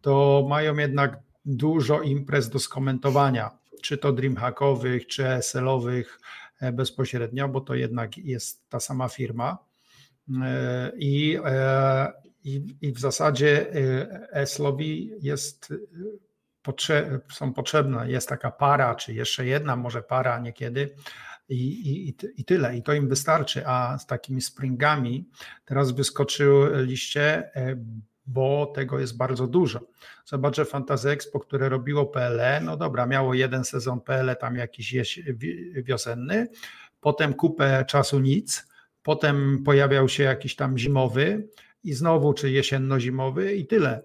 [0.00, 6.20] to mają jednak dużo imprez do skomentowania, czy to dreamhackowych, czy ESL-owych
[6.60, 9.58] e, bezpośrednio, bo to jednak jest ta sama firma.
[10.44, 12.12] E, I, e,
[12.44, 13.72] i, i w zasadzie
[14.32, 15.72] ESL-owi jest
[17.32, 20.94] są potrzebne, jest taka para, czy jeszcze jedna może para niekiedy
[21.48, 25.28] i, i, i tyle, i to im wystarczy, a z takimi springami
[25.64, 27.50] teraz wyskoczyliście,
[28.26, 29.80] bo tego jest bardzo dużo.
[30.24, 34.94] Zobaczę Fantasy Expo, które robiło PLE, no dobra, miało jeden sezon PLE tam jakiś
[35.74, 36.48] wiosenny,
[37.00, 38.66] potem kupę czasu nic,
[39.02, 41.48] potem pojawiał się jakiś tam zimowy
[41.84, 44.02] i znowu czy jesienno-zimowy i tyle.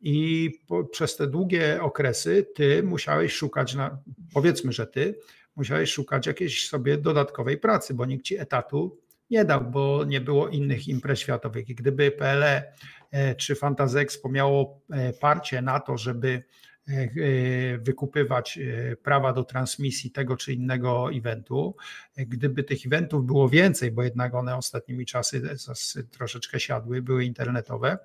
[0.00, 3.98] I po, przez te długie okresy ty musiałeś szukać, na,
[4.34, 5.18] powiedzmy, że ty
[5.56, 8.98] musiałeś szukać jakiejś sobie dodatkowej pracy, bo nikt ci etatu
[9.30, 11.66] nie dał, bo nie było innych imprez światowych.
[11.66, 12.72] Gdyby PLE
[13.10, 16.42] e, czy Fantazexpo miało e, parcie na to, żeby
[16.88, 18.58] E, wykupywać
[19.02, 21.76] prawa do transmisji tego czy innego eventu.
[22.16, 25.42] Gdyby tych eventów było więcej, bo jednak one ostatnimi czasy
[26.10, 27.98] troszeczkę siadły, były internetowe,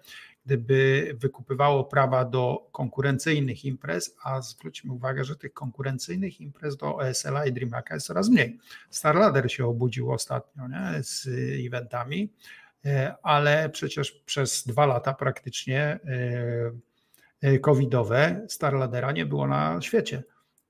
[0.45, 7.35] gdyby wykupywało prawa do konkurencyjnych imprez, a zwróćmy uwagę, że tych konkurencyjnych imprez do ESL
[7.47, 8.59] i DreamHacka jest coraz mniej.
[8.89, 11.27] StarLadder się obudził ostatnio nie, z
[11.67, 12.33] eventami,
[13.23, 15.99] ale przecież przez dwa lata praktycznie
[17.43, 20.23] E, covidowe Starladera nie było na świecie,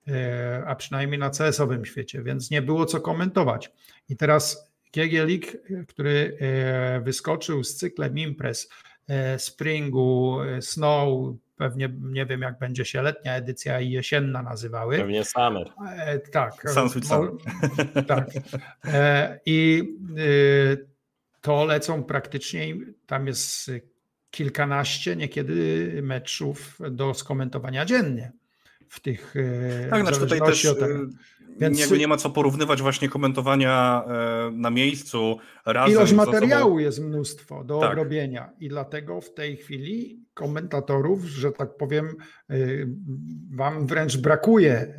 [0.07, 3.71] e, a przynajmniej na CS-owym świecie, więc nie było co komentować.
[4.09, 5.47] I teraz League,
[5.87, 8.69] który e, wyskoczył z cyklem imprez
[9.37, 14.97] Springu, Snow, pewnie nie wiem jak będzie się letnia edycja i jesienna nazywały.
[14.97, 15.69] Pewnie Summer.
[16.31, 16.71] Tak.
[16.73, 17.31] Sunsweet Summer.
[18.07, 18.29] Tak.
[19.45, 19.83] I
[21.41, 22.75] to lecą praktycznie,
[23.05, 23.71] tam jest
[24.31, 28.31] kilkanaście, niekiedy meczów do skomentowania dziennie
[28.93, 30.75] w tych e, Tak, znaczy tutaj też e,
[31.59, 31.91] Więc...
[31.91, 37.63] nie, nie, ma co porównywać właśnie komentowania e, na miejscu razem Ilość materiału jest mnóstwo
[37.63, 37.91] do tak.
[37.91, 42.15] obrobienia i dlatego w tej chwili komentatorów, że tak powiem,
[43.51, 44.93] wam wręcz brakuje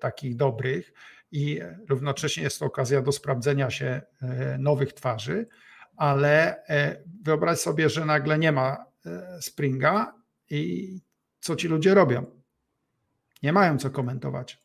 [0.00, 0.92] takich dobrych
[1.32, 4.02] i równocześnie jest to okazja do sprawdzenia się
[4.58, 5.46] nowych twarzy,
[5.96, 6.62] ale
[7.22, 8.84] wyobraź sobie, że nagle nie ma
[9.40, 10.14] Springa
[10.50, 11.00] i
[11.40, 12.41] co ci ludzie robią?
[13.42, 14.58] Nie mają co komentować.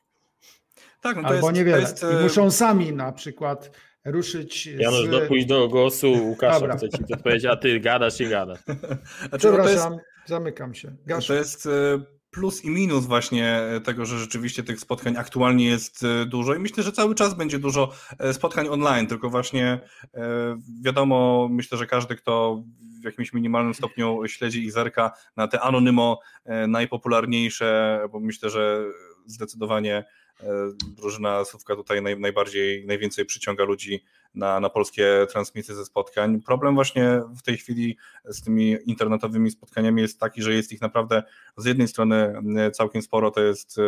[1.02, 1.80] Tak, no to Albo jest, niewiele.
[1.80, 2.04] Jest...
[2.04, 3.72] I e, muszą sami na przykład
[4.06, 4.66] ruszyć.
[4.68, 5.10] Janusz, z...
[5.10, 8.60] dopuść do głosu Łukasza, chcę ci odpowiedzieć, a ty gadasz i gadasz.
[9.20, 10.06] Znaczy, Przepraszam, jest...
[10.26, 10.96] zamykam się.
[11.28, 11.70] To jest
[12.38, 16.56] plus i minus właśnie tego, że rzeczywiście tych spotkań aktualnie jest e, dużo.
[16.56, 19.80] I myślę, że cały czas będzie dużo e, spotkań online, tylko właśnie
[20.14, 20.20] e,
[20.84, 22.64] wiadomo, myślę, że każdy, kto
[23.02, 26.20] w jakimś minimalnym stopniu śledzi i zerka na te anonymo
[26.68, 28.84] najpopularniejsze, bo myślę, że
[29.26, 30.27] zdecydowanie E,
[30.88, 34.04] drużyna Słówka tutaj naj, najbardziej, najwięcej przyciąga ludzi
[34.36, 36.42] na, na polskie transmisje ze spotkań.
[36.42, 41.24] Problem właśnie w tej chwili z tymi internetowymi spotkaniami jest taki, że jest ich naprawdę
[41.58, 43.82] z jednej strony e, całkiem sporo, to jest e,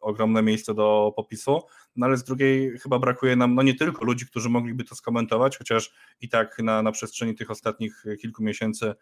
[0.00, 1.60] ogromne miejsce do popisu,
[1.96, 5.58] no ale z drugiej chyba brakuje nam no nie tylko ludzi, którzy mogliby to skomentować,
[5.58, 8.94] chociaż i tak na, na przestrzeni tych ostatnich kilku miesięcy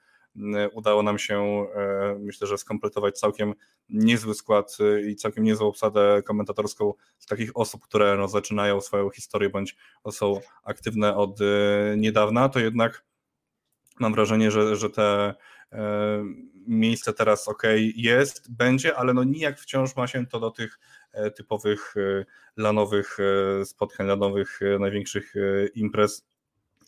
[0.73, 3.55] udało nam się, e, myślę, że skompletować całkiem
[3.89, 9.11] niezły skład e, i całkiem niezłą obsadę komentatorską z takich osób, które no, zaczynają swoją
[9.11, 9.77] historię bądź
[10.11, 11.45] są aktywne od e,
[11.97, 13.05] niedawna, to jednak
[14.01, 15.35] mam wrażenie, że, że te
[16.67, 17.63] miejsce teraz ok
[17.97, 20.79] jest, będzie, ale no nijak wciąż ma się to do tych
[21.37, 21.95] typowych
[22.57, 23.19] lanowych
[23.65, 25.35] spotkań, lanowych największych
[25.75, 26.30] imprez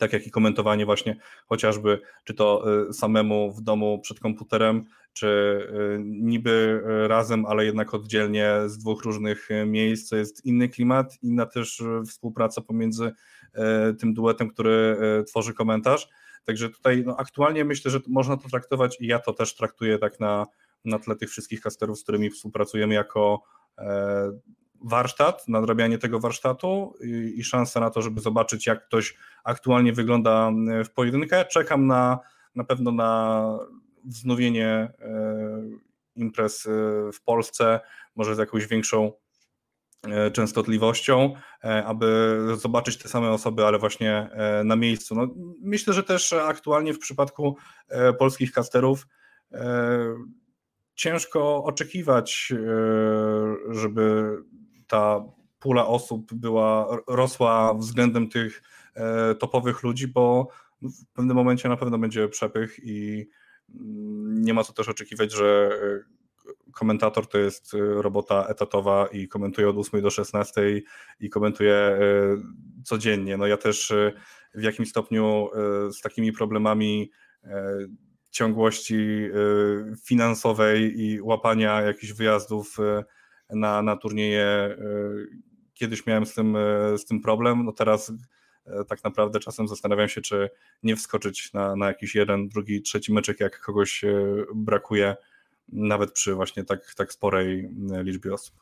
[0.02, 5.26] tak jak i komentowanie właśnie chociażby, czy to y, samemu w domu przed komputerem, czy
[5.26, 11.46] y, niby razem, ale jednak oddzielnie z dwóch różnych miejsc, to jest inny klimat, inna
[11.46, 13.04] też współpraca pomiędzy
[13.90, 14.96] y, tym duetem, który
[15.28, 16.08] tworzy komentarz.
[16.44, 20.20] Także tutaj no, aktualnie myślę, że można to traktować i ja to też traktuję tak
[20.20, 20.46] na,
[20.84, 23.42] na tle tych wszystkich kasterów, z którymi współpracujemy jako
[23.78, 24.32] e,
[24.84, 30.50] warsztat, nadrabianie tego warsztatu i, i szansa na to, żeby zobaczyć, jak ktoś aktualnie wygląda
[30.84, 31.44] w pojedynkę.
[31.44, 32.18] Czekam na
[32.54, 33.42] na pewno na
[34.04, 34.92] wznowienie e,
[36.16, 36.70] imprez e,
[37.12, 37.80] w Polsce,
[38.16, 39.12] może z jakąś większą
[40.02, 41.34] e, częstotliwością,
[41.84, 44.30] aby zobaczyć te same osoby, ale właśnie
[44.64, 45.14] na miejscu.
[45.14, 45.28] No,
[45.60, 47.56] myślę, że też aktualnie w przypadku
[48.18, 49.06] polskich casterów
[50.94, 52.52] ciężko oczekiwać,
[53.70, 54.36] żeby
[54.92, 55.24] ta
[55.58, 58.62] pula osób była, rosła względem tych
[59.38, 60.48] topowych ludzi, bo
[60.82, 63.28] w pewnym momencie na pewno będzie przepych i
[63.74, 65.70] mm, nie ma co też oczekiwać, że
[66.72, 70.82] komentator to jest robota etatowa i komentuje od 8 do 16
[71.20, 71.98] i komentuje
[72.84, 73.36] codziennie.
[73.36, 73.92] No ja też
[74.54, 75.48] w jakimś stopniu
[75.90, 77.10] z takimi problemami
[78.30, 79.28] ciągłości
[80.04, 82.78] finansowej i łapania jakichś wyjazdów
[83.54, 84.76] na, na turnieje.
[84.78, 85.28] Y,
[85.74, 86.56] kiedyś miałem z tym,
[86.96, 88.12] z tym problem, no teraz
[88.88, 90.50] tak naprawdę czasem zastanawiam się, czy
[90.82, 94.04] nie wskoczyć na, na jakiś jeden, drugi, trzeci meczek, jak kogoś
[94.54, 95.16] brakuje,
[95.68, 97.70] nawet przy właśnie tak, tak sporej
[98.02, 98.54] liczbie osób.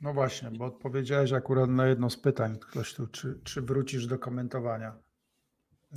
[0.00, 4.18] No właśnie, bo odpowiedziałeś akurat na jedno z pytań, ktoś tu, czy, czy wrócisz do
[4.18, 4.98] komentowania.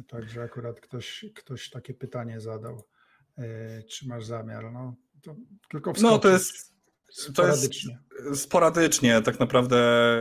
[0.08, 2.84] Także akurat ktoś, ktoś takie pytanie zadał.
[3.38, 4.72] E, czy masz zamiar?
[4.72, 5.36] No, to
[5.70, 6.12] tylko wskoczyć.
[6.12, 6.79] No to jest
[7.12, 8.00] sporadycznie.
[8.18, 9.78] To jest sporadycznie, tak naprawdę,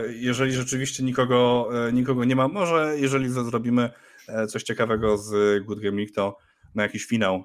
[0.09, 3.89] jeżeli rzeczywiście nikogo, e, nikogo nie ma, może jeżeli zrobimy
[4.27, 6.37] e, coś ciekawego z Good Game League, to
[6.75, 7.43] na jakiś finał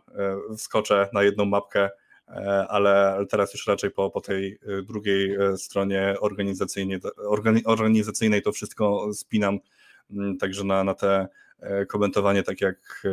[0.59, 1.91] wskoczę na jedną mapkę,
[2.69, 7.01] ale teraz już raczej po, po tej drugiej stronie organizacyjnej,
[7.65, 9.59] organizacyjnej to wszystko spinam,
[10.11, 11.29] mm, także na, na te
[11.89, 13.07] komentowanie, tak jak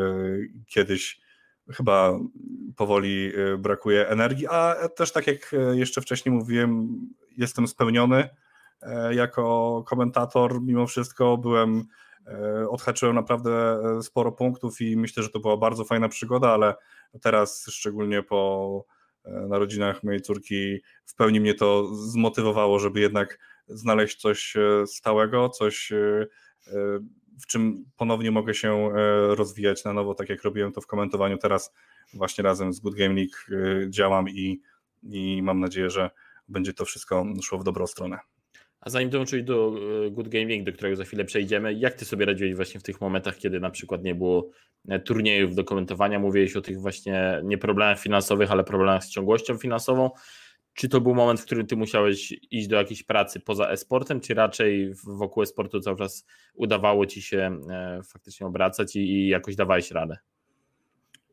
[0.68, 1.22] kiedyś
[1.72, 2.20] chyba
[2.76, 6.98] powoli y, brakuje energii, a też tak jak y, jeszcze wcześniej mówiłem,
[7.38, 8.30] jestem spełniony.
[8.82, 11.84] E, jako komentator, mimo wszystko byłem,
[12.28, 13.52] e, odhaczyłem naprawdę
[13.98, 16.76] e, sporo punktów i myślę, że to była bardzo fajna przygoda, ale
[17.22, 18.86] teraz szczególnie po
[19.26, 24.54] narodzinach mojej córki w pełni mnie to zmotywowało, żeby jednak znaleźć coś
[24.86, 25.94] stałego, coś
[27.40, 31.38] w czym ponownie mogę się e, rozwijać na nowo, tak jak robiłem to w komentowaniu.
[31.38, 31.74] Teraz
[32.14, 34.62] właśnie razem z Good Game League e, działam i,
[35.04, 36.10] i mam nadzieję, że
[36.48, 38.20] będzie to wszystko szło w dobrą stronę.
[38.82, 39.74] A zanim dołączyć do
[40.08, 43.02] e, Good Gaming, do którego za chwilę przejdziemy, jak ty sobie radziłeś właśnie w tych
[43.02, 44.50] momentach, kiedy na przykład nie było
[45.06, 46.20] turniejów do komentowania?
[46.20, 50.10] Mówiłeś o tych właśnie nie problemach finansowych, ale problemach z ciągłością finansową.
[50.74, 54.34] Czy to był moment, w którym ty musiałeś iść do jakiejś pracy poza e-sportem, czy
[54.34, 59.92] raczej wokół e-sportu cały czas udawało ci się e, faktycznie obracać i, i jakoś dawałeś
[59.92, 60.18] radę?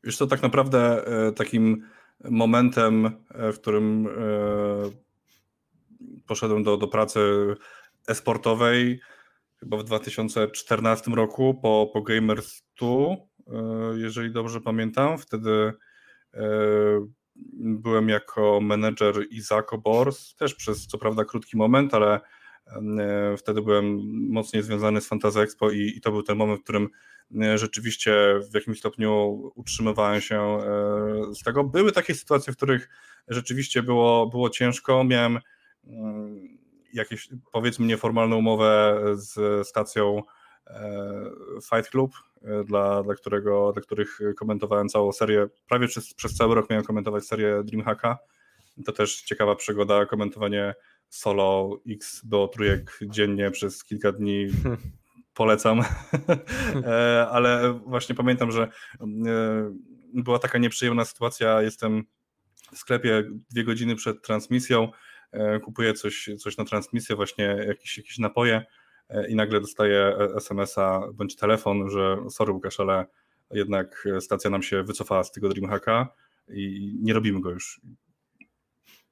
[0.04, 1.82] Już to tak naprawdę e, takim
[2.30, 4.08] momentem, e, w którym
[6.26, 7.20] poszedłem do, do pracy
[8.08, 9.00] e-sportowej
[9.60, 12.88] chyba w 2014 roku po, po Gamers 2,
[13.94, 15.18] jeżeli dobrze pamiętam.
[15.18, 15.72] Wtedy
[17.58, 22.20] byłem jako menedżer Izako Bors, też przez co prawda krótki moment, ale
[22.66, 23.98] e, wtedy byłem
[24.30, 26.88] mocniej związany z Fantasy Expo i, i to był ten moment, w którym
[27.42, 31.64] e, rzeczywiście w jakimś stopniu utrzymywałem się e, z tego.
[31.64, 32.88] Były takie sytuacje, w których
[33.28, 35.04] rzeczywiście było, było ciężko.
[35.04, 35.38] Miałem
[36.92, 40.22] jakieś powiedzmy nieformalną umowę z stacją
[41.70, 42.12] Fight Club,
[42.64, 45.46] dla, dla, którego, dla których komentowałem całą serię.
[45.68, 48.18] Prawie przez, przez cały rok miałem komentować serię Dreamhacka.
[48.86, 50.74] To też ciekawa przygoda, komentowanie
[51.08, 54.46] solo X do trójek dziennie przez kilka dni.
[55.34, 55.80] Polecam.
[56.86, 59.06] E, ale właśnie pamiętam, że e,
[60.14, 61.62] była taka nieprzyjemna sytuacja.
[61.62, 62.04] Jestem
[62.72, 64.88] w sklepie dwie godziny przed transmisją,
[65.64, 68.64] kupuję coś, coś na transmisję, właśnie jakieś, jakieś napoje
[69.28, 73.06] i nagle dostaję SMS-a bądź telefon, że sorry Łukasz, ale
[73.50, 76.08] jednak stacja nam się wycofała z tego Dreamhacka
[76.48, 77.80] i nie robimy go już.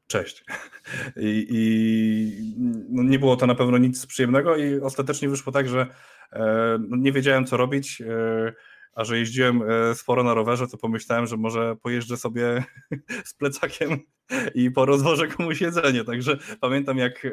[0.07, 0.45] Cześć.
[1.17, 2.55] I, i
[2.89, 5.87] no nie było to na pewno nic przyjemnego i ostatecznie wyszło tak, że
[6.33, 8.01] e, no nie wiedziałem co robić.
[8.01, 8.53] E,
[8.97, 12.65] a że jeździłem e, sporo na rowerze, to pomyślałem, że może pojeżdżę sobie
[13.31, 13.99] z plecakiem
[14.55, 16.05] i porozwożę komuś jedzenie.
[16.05, 17.31] Także pamiętam jak e,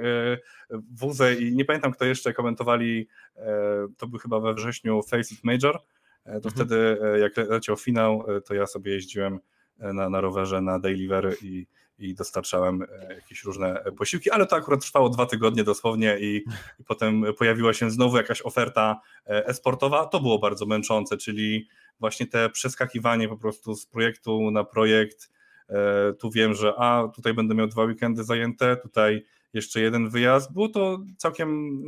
[0.71, 5.43] wózę i nie pamiętam kto jeszcze komentowali, e, to był chyba we wrześniu Face It
[5.43, 5.79] Major,
[6.25, 6.55] to mhm.
[6.55, 9.39] wtedy jak leciał finał, to ja sobie jeździłem
[9.77, 14.81] na, na rowerze na Delivery i i dostarczałem e, jakieś różne posiłki, ale to akurat
[14.81, 16.43] trwało dwa tygodnie dosłownie i,
[16.79, 20.05] i potem pojawiła się znowu jakaś oferta e, esportowa.
[20.05, 21.67] To było bardzo męczące, czyli
[21.99, 25.31] właśnie te przeskakiwanie po prostu z projektu na projekt.
[25.69, 30.53] E, tu wiem, że a tutaj będę miał dwa weekendy zajęte, tutaj jeszcze jeden wyjazd.
[30.53, 31.81] Było to całkiem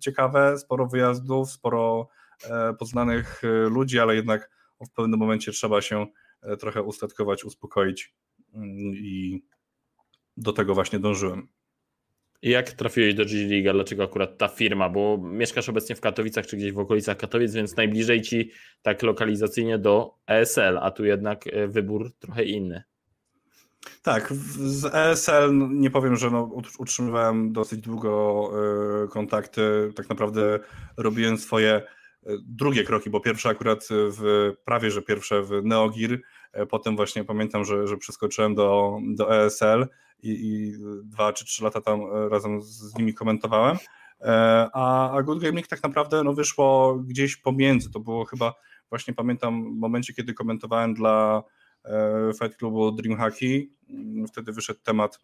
[0.00, 2.08] ciekawe, sporo wyjazdów, sporo
[2.78, 6.06] poznanych ludzi, ale jednak w pewnym momencie trzeba się
[6.58, 8.14] trochę ustatkować, uspokoić
[8.94, 9.42] i
[10.36, 11.48] do tego właśnie dążyłem.
[12.42, 13.72] I jak trafiłeś do G League?
[13.72, 14.88] Dlaczego akurat ta firma?
[14.88, 18.50] Bo mieszkasz obecnie w Katowicach czy gdzieś w okolicach Katowic, więc najbliżej ci
[18.82, 22.82] tak lokalizacyjnie do ESL, a tu jednak e, wybór trochę inny.
[24.02, 28.50] Tak, z ESL no, nie powiem, że no, utrzymywałem dosyć długo
[29.04, 29.92] y, kontakty.
[29.96, 30.58] Tak naprawdę
[30.96, 31.82] robiłem swoje
[32.26, 36.22] y, drugie kroki, bo pierwsze akurat w prawie, że pierwsze w Neogir,
[36.70, 39.86] potem właśnie pamiętam, że, że przeskoczyłem do, do ESL
[40.22, 40.72] i, i
[41.04, 42.00] dwa czy trzy lata tam
[42.30, 43.76] razem z nimi komentowałem.
[44.72, 47.90] A, a Good Gaming tak naprawdę no, wyszło gdzieś pomiędzy.
[47.90, 48.54] To było chyba,
[48.88, 51.42] właśnie pamiętam, w momencie, kiedy komentowałem dla
[51.84, 53.72] E, Fight Clubu Dreamhacki.
[53.90, 55.18] Mm, wtedy wyszedł temat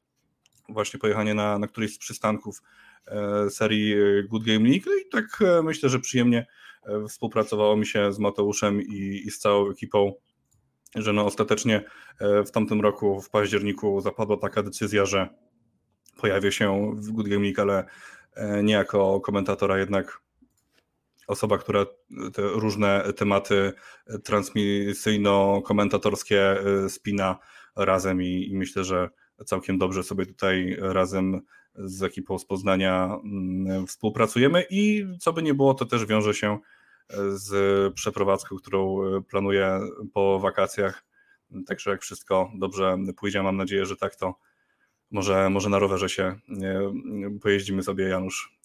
[0.69, 2.63] właśnie pojechania na, na któryś z przystanków
[3.07, 3.95] e, serii
[4.29, 6.47] Good Game League no i tak e, myślę, że przyjemnie
[7.09, 10.13] współpracowało mi się z Mateuszem i, i z całą ekipą,
[10.95, 11.85] że no ostatecznie
[12.47, 15.29] w tamtym roku w październiku zapadła taka decyzja, że
[16.21, 17.85] pojawię się w Good Game League, ale
[18.63, 20.21] nie jako komentatora jednak
[21.29, 21.87] osoba, która
[22.33, 23.73] te różne tematy
[24.25, 27.39] transmisyjno-komentatorskie y, spina
[27.77, 29.09] razem i, i myślę, że
[29.47, 31.41] całkiem dobrze sobie tutaj razem
[31.75, 36.59] z ekipą z Poznania mm, współpracujemy i co by nie było, to też wiąże się
[37.35, 39.81] z przeprowadzką, którą planuję
[40.15, 41.05] po wakacjach.
[41.67, 44.35] Także jak wszystko dobrze pójdzie, mam nadzieję, że tak to
[45.11, 46.37] może, może na rowerze się
[47.43, 48.59] pojeździmy sobie, Janusz,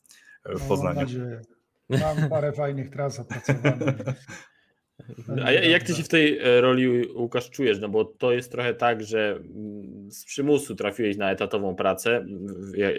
[0.46, 0.96] w no, Poznaniu.
[0.96, 1.42] Mam nadzieję.
[1.90, 3.96] Mam parę fajnych tras opracowanych.
[5.46, 7.80] A jak ty się w tej e, roli, Łukasz, czujesz?
[7.80, 12.26] No bo to jest trochę tak, że mm, z przymusu trafiłeś na etatową pracę,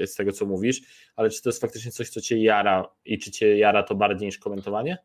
[0.06, 0.80] z tego co mówisz,
[1.16, 4.26] ale czy to jest faktycznie coś, co cię jara i czy cię jara to bardziej
[4.26, 4.98] niż komentowanie?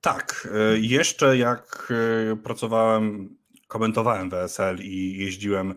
[0.00, 0.48] Tak.
[0.54, 1.92] E, jeszcze jak
[2.32, 3.36] e, pracowałem,
[3.68, 5.74] komentowałem WSL i jeździłem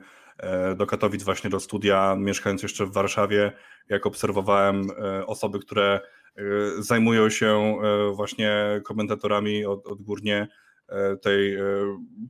[0.76, 3.51] do Katowic właśnie do studia, mieszkając jeszcze w Warszawie,
[3.89, 4.88] jak obserwowałem
[5.28, 6.01] osoby, które
[6.39, 10.47] E, zajmują się e, właśnie komentatorami od, odgórnie
[10.89, 11.57] e, tej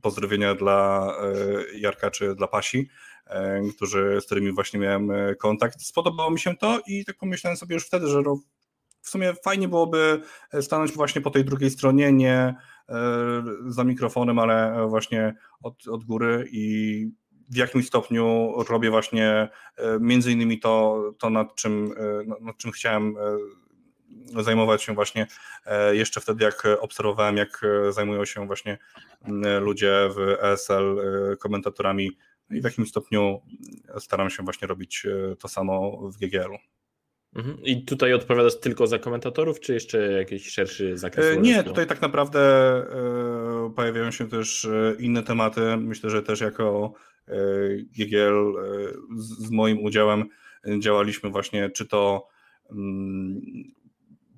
[0.02, 1.12] pozdrowienia dla
[1.74, 2.88] Jarka czy dla Pasi,
[3.76, 5.82] którzy, z którymi właśnie miałem kontakt.
[5.82, 8.22] Spodobało mi się to i tak pomyślałem sobie już wtedy, że
[9.10, 10.22] w sumie fajnie byłoby
[10.60, 12.54] stanąć właśnie po tej drugiej stronie, nie
[13.66, 17.06] za mikrofonem, ale właśnie od, od góry i
[17.48, 19.48] w jakimś stopniu robię właśnie
[20.00, 21.94] między innymi to, to nad, czym,
[22.40, 23.16] nad czym chciałem
[24.38, 25.26] zajmować się właśnie
[25.66, 28.78] e, jeszcze wtedy, jak obserwowałem, jak e, zajmują się właśnie
[29.60, 32.10] ludzie w ESL e, komentatorami
[32.50, 33.40] no i w jakim stopniu
[33.98, 35.06] staram się właśnie robić
[35.38, 36.79] to samo w GGL-u.
[37.34, 37.58] Mhm.
[37.64, 41.38] I tutaj odpowiadasz tylko za komentatorów, czy jeszcze jakiś szerszy zakres?
[41.40, 42.40] Nie, tutaj tak naprawdę
[43.76, 44.68] pojawiają się też
[44.98, 45.76] inne tematy.
[45.76, 46.92] Myślę, że też jako
[47.98, 48.54] GGL
[49.16, 50.28] z moim udziałem
[50.78, 52.28] działaliśmy właśnie, czy to
[52.70, 53.40] mm,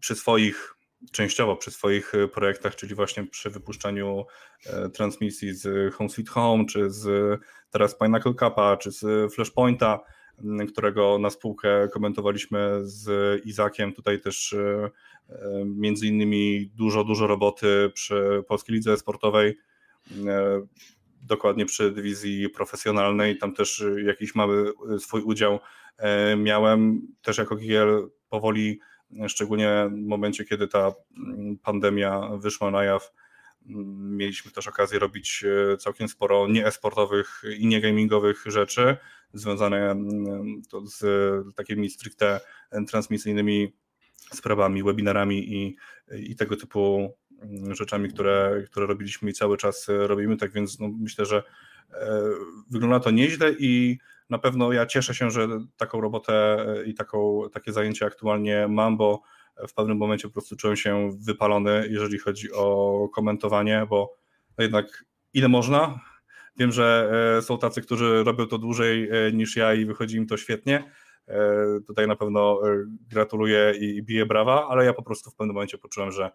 [0.01, 0.74] przy swoich,
[1.12, 4.24] częściowo przy swoich e, projektach, czyli właśnie przy wypuszczaniu
[4.66, 7.40] e, transmisji z Home Sweet Home, czy z
[7.70, 10.01] teraz Pinnacle Cupa, czy z Flashpointa,
[10.68, 13.07] którego na spółkę komentowaliśmy z
[13.47, 13.93] Izakiem.
[13.93, 14.91] Tutaj też e,
[15.64, 19.59] między innymi dużo, dużo roboty przy Polskiej Lidze Sportowej,
[21.22, 23.39] dokładnie przy dywizji profesjonalnej.
[23.39, 25.59] Tam też jakiś mały swój udział
[26.37, 27.07] miałem.
[27.22, 28.80] Też jako GL powoli
[29.28, 33.12] szczególnie w momencie, kiedy ta mm, pandemia wyszła na jaw,
[33.66, 38.97] mm, mieliśmy też okazję robić e, całkiem sporo nieesportowych i niegamingowych rzeczy
[39.35, 41.05] związane mm, z
[41.55, 42.41] takimi stricte
[42.89, 43.72] transmisyjnymi
[44.33, 45.76] sprawami, webinarami i,
[46.12, 47.12] i tego typu
[47.70, 50.37] rzeczami, które, które robiliśmy i cały czas robimy.
[50.37, 51.43] Tak więc no, myślę, że
[51.93, 52.22] e,
[52.70, 53.99] wygląda to nieźle i
[54.30, 58.97] na pewno ja cieszę się, że taką robotę e, i taką, takie zajęcie aktualnie mam,
[58.97, 59.22] bo
[59.68, 64.16] w pewnym momencie po prostu czułem się wypalony, jeżeli chodzi o komentowanie, bo
[64.59, 65.05] jednak
[65.35, 66.01] ile można.
[66.57, 70.26] Wiem, że e, są tacy, którzy robią to dłużej e, niż ja i wychodzi im
[70.26, 70.92] to świetnie.
[71.86, 72.61] Tutaj na pewno
[73.11, 76.30] gratuluję i biję brawa, ale ja po prostu w pewnym momencie poczułem, że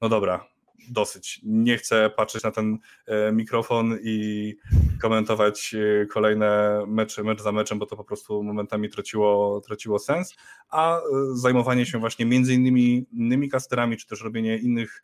[0.00, 0.46] no dobra,
[0.90, 1.40] dosyć.
[1.42, 4.56] Nie chcę patrzeć na ten e, mikrofon i
[5.00, 10.36] komentować e, kolejne mecze, mecz za meczem, bo to po prostu momentami traciło, traciło sens,
[10.68, 11.02] a e,
[11.32, 15.02] zajmowanie się właśnie między innymi innymi kasterami, czy też robienie innych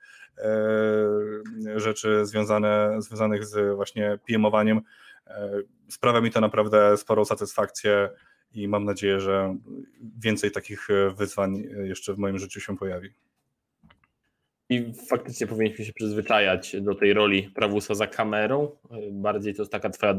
[1.77, 4.81] rzeczy związane, związanych z właśnie PM-owaniem
[5.89, 8.11] sprawia mi to naprawdę sporą satysfakcję
[8.53, 9.57] i mam nadzieję, że
[10.18, 13.14] więcej takich wyzwań jeszcze w moim życiu się pojawi.
[14.73, 18.77] I faktycznie powinniśmy się przyzwyczajać do tej roli prawusa za kamerą.
[19.12, 20.14] Bardziej to jest taka twoja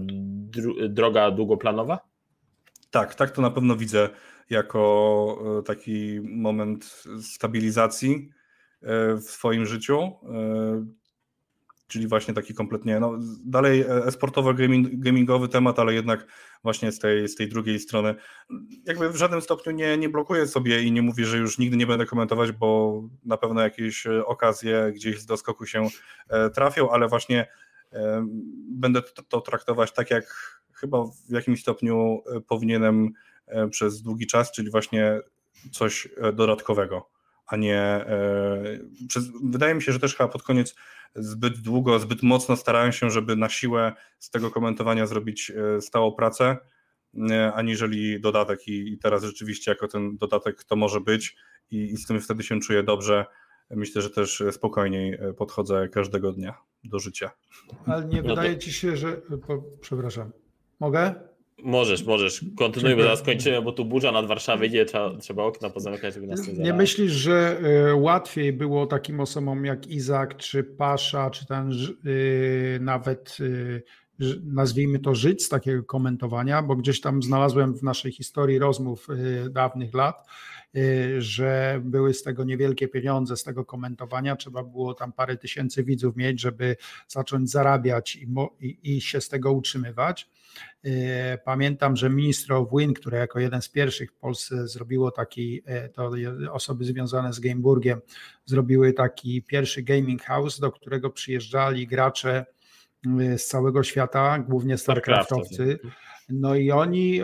[0.90, 2.00] droga długoplanowa?
[2.92, 4.10] Tak, tak to na pewno widzę
[4.50, 8.30] jako e, taki moment stabilizacji
[8.82, 10.12] e, w swoim życiu.
[11.94, 14.54] E, czyli właśnie taki kompletnie, no dalej esportowo
[14.94, 16.28] gamingowy temat, ale jednak
[16.64, 18.16] właśnie z tej, z tej drugiej strony.
[18.86, 21.88] Jakby w żadnym stopniu nie, nie blokuję sobie i nie mówię, że już nigdy nie
[21.88, 25.88] będę komentować, bo na pewno jakieś okazje gdzieś z doskoku się
[26.56, 27.48] trafią, ale właśnie
[28.70, 30.26] będę to traktować tak, jak
[30.74, 33.10] chyba w jakimś stopniu powinienem
[33.70, 35.20] przez długi czas, czyli właśnie
[35.72, 37.13] coś dodatkowego
[37.48, 37.80] a nie.
[37.80, 38.64] E,
[39.08, 40.76] przez, wydaje mi się, że też chyba pod koniec
[41.16, 46.12] zbyt długo, zbyt mocno starałem się, żeby na siłę z tego komentowania zrobić e, stałą
[46.12, 46.58] pracę,
[47.32, 48.68] e, aniżeli dodatek.
[48.68, 51.36] I, i teraz rzeczywiście, jako ten dodatek to może być,
[51.72, 53.26] i, i z tym wtedy się czuję dobrze.
[53.70, 57.32] Myślę, że też spokojniej podchodzę każdego dnia do życia.
[57.86, 59.22] Ale nie wydaje ci się, że.
[59.82, 60.32] Przepraszam.
[60.80, 61.16] Mogę?
[61.64, 62.46] Możesz, możesz.
[62.58, 66.28] Kontynuuj, bo zaraz kończymy, bo tu burza nad Warszawą idzie, trzeba, trzeba okna pozamykać, żeby
[66.28, 67.60] nas nie Nie myślisz, że
[67.92, 71.72] y, łatwiej było takim osobom jak Izak, czy Pasza, czy ten
[72.06, 73.84] y, nawet y,
[74.44, 79.08] nazwijmy to żyć z takiego komentowania, bo gdzieś tam znalazłem w naszej historii rozmów
[79.50, 80.28] dawnych lat,
[81.18, 86.16] że były z tego niewielkie pieniądze, z tego komentowania, trzeba było tam parę tysięcy widzów
[86.16, 86.76] mieć, żeby
[87.08, 88.28] zacząć zarabiać i,
[88.60, 90.30] i, i się z tego utrzymywać.
[90.86, 95.62] E, pamiętam, że Minister of Win, które jako jeden z pierwszych w Polsce zrobiło taki,
[95.66, 96.12] e, to
[96.52, 98.02] osoby związane z Gameburgiem,
[98.46, 102.46] zrobiły taki pierwszy gaming house, do którego przyjeżdżali gracze
[103.38, 105.80] z całego świata, głównie StarCraftowcy.
[106.30, 107.24] No i oni,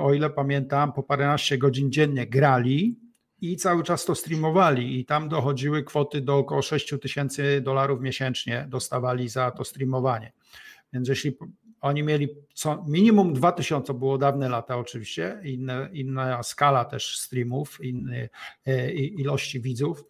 [0.00, 3.00] o ile pamiętam, po paręnaście godzin dziennie grali
[3.40, 8.66] i cały czas to streamowali i tam dochodziły kwoty do około 6 tysięcy dolarów miesięcznie
[8.68, 10.32] dostawali za to streamowanie.
[10.92, 11.36] Więc jeśli
[11.80, 18.28] oni mieli co, minimum 2000, było dawne lata oczywiście, inne, inna skala też streamów, inne
[18.94, 20.04] ilości widzów, e,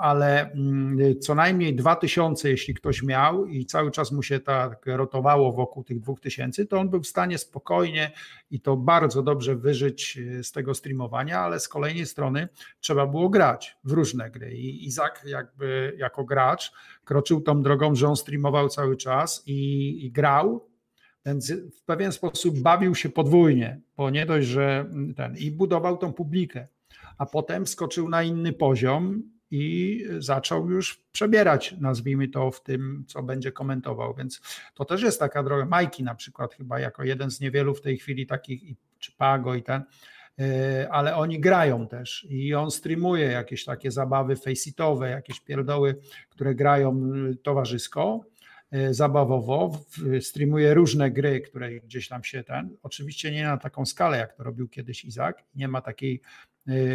[0.00, 5.52] ale mm, co najmniej 2000, jeśli ktoś miał i cały czas mu się tak rotowało
[5.52, 8.10] wokół tych 2000, to on był w stanie spokojnie
[8.50, 12.48] i to bardzo dobrze wyżyć e, z tego streamowania, ale z kolejnej strony
[12.80, 14.56] trzeba było grać w różne gry.
[14.56, 16.72] I Izak jakby jako gracz
[17.04, 20.68] kroczył tą drogą, że on streamował cały czas i, i grał,
[21.26, 26.12] więc w pewien sposób bawił się podwójnie, bo nie dość, że ten i budował tą
[26.12, 26.68] publikę,
[27.18, 33.22] a potem skoczył na inny poziom i zaczął już przebierać, nazwijmy to, w tym, co
[33.22, 34.14] będzie komentował.
[34.14, 34.40] Więc
[34.74, 35.64] to też jest taka droga.
[35.64, 38.62] Majki na przykład, chyba jako jeden z niewielu w tej chwili takich,
[38.98, 39.82] czy Pago i ten,
[40.38, 46.00] e, ale oni grają też i on streamuje jakieś takie zabawy faceitowe, jakieś pierdoły,
[46.30, 47.10] które grają
[47.42, 48.24] towarzysko
[48.70, 49.84] E, zabawowo,
[50.20, 54.42] streamuje różne gry, które gdzieś tam się ten, oczywiście nie na taką skalę, jak to
[54.42, 56.20] robił kiedyś Izak, nie ma takiej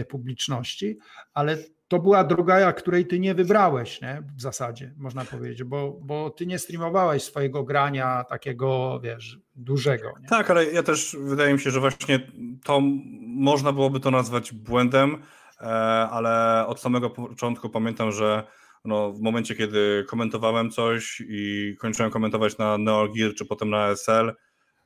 [0.09, 0.97] publiczności,
[1.33, 1.57] ale
[1.91, 4.23] to była droga, której ty nie wybrałeś, nie?
[4.37, 10.13] w zasadzie, można powiedzieć, bo, bo ty nie streamowałeś swojego grania takiego, wiesz, dużego.
[10.21, 10.27] Nie?
[10.27, 12.19] Tak, ale ja też wydaje mi się, że właśnie
[12.63, 12.81] to
[13.27, 15.23] można byłoby to nazwać błędem,
[15.61, 15.65] e,
[16.11, 18.43] ale od samego początku pamiętam, że
[18.85, 23.87] no, w momencie, kiedy komentowałem coś i kończyłem komentować na Neo Gear, czy potem na
[23.87, 24.31] SL,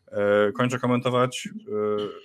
[0.08, 2.25] e, kończę komentować e,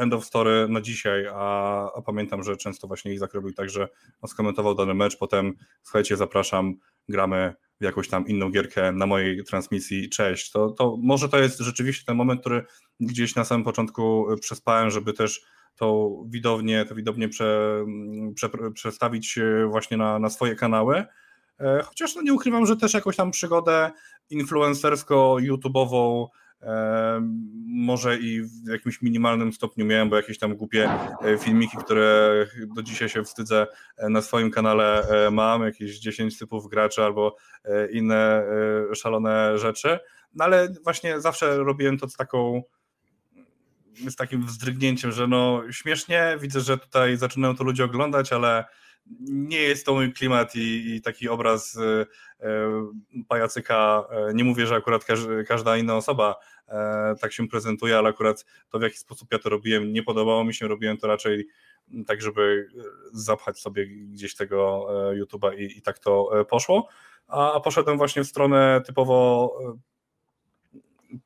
[0.00, 3.88] end of story na dzisiaj, a, a, pamiętam, że często właśnie Izak robił tak, że
[4.22, 6.74] no, skomentował dany mecz, potem słuchajcie, zapraszam,
[7.08, 10.50] gramy w jakąś tam inną gierkę na mojej transmisji, cześć.
[10.50, 12.64] To, to może to jest rzeczywiście ten moment, który
[13.00, 15.44] gdzieś na samym początku przespałem, żeby też
[15.76, 17.84] tą widownię, to widownię prze,
[18.34, 19.38] prze, przestawić
[19.68, 21.04] właśnie na, na swoje kanały.
[21.60, 23.90] E, chociaż no nie ukrywam, że też jakąś tam przygodę
[24.30, 26.26] influencersko-youtubową
[27.66, 30.90] może i w jakimś minimalnym stopniu miałem, bo jakieś tam głupie
[31.24, 32.46] e, filmiki, które
[32.76, 33.66] do dzisiaj się wstydzę
[34.08, 37.36] na swoim kanale mam, jakieś 10 typów graczy albo
[37.92, 38.44] inne
[38.94, 39.98] szalone rzeczy,
[40.34, 42.62] no ale właśnie zawsze robiłem to z taką
[44.08, 48.64] z takim wzdrygnięciem, że no śmiesznie, widzę, że tutaj zaczynają to ludzie oglądać, ale
[49.20, 52.46] nie jest to mój klimat i, i taki obraz y, y,
[53.28, 55.04] pajacyka, y, nie mówię, że akurat
[55.48, 56.36] każda inna osoba
[57.20, 60.54] tak się prezentuje, ale akurat to w jaki sposób ja to robiłem nie podobało mi
[60.54, 61.46] się, robiłem to raczej
[62.06, 62.68] tak, żeby
[63.12, 66.88] zapchać sobie gdzieś tego YouTube'a i, i tak to poszło,
[67.26, 69.52] a poszedłem właśnie w stronę typowo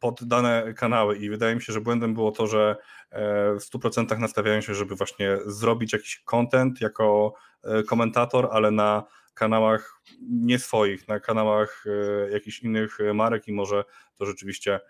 [0.01, 2.77] pod dane kanały i wydaje mi się, że błędem było to, że
[3.11, 9.05] e, w 100% nastawiają się, żeby właśnie zrobić jakiś content jako e, komentator, ale na
[9.35, 13.85] kanałach nie swoich, na kanałach e, jakichś innych marek i może
[14.19, 14.81] to rzeczywiście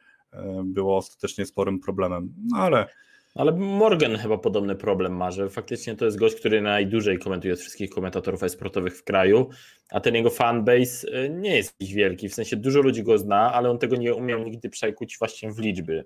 [0.65, 2.35] było ostatecznie sporym problemem.
[2.53, 2.87] No ale
[3.35, 7.61] Ale Morgan chyba podobny problem ma, że faktycznie to jest gość, który najdłużej komentuje z
[7.61, 9.49] wszystkich komentatorów e-sportowych w kraju,
[9.91, 13.53] a ten jego fanbase y, nie jest jakiś wielki, w sensie dużo ludzi go zna,
[13.53, 16.05] ale on tego nie umiał nigdy przekuć właśnie w liczby.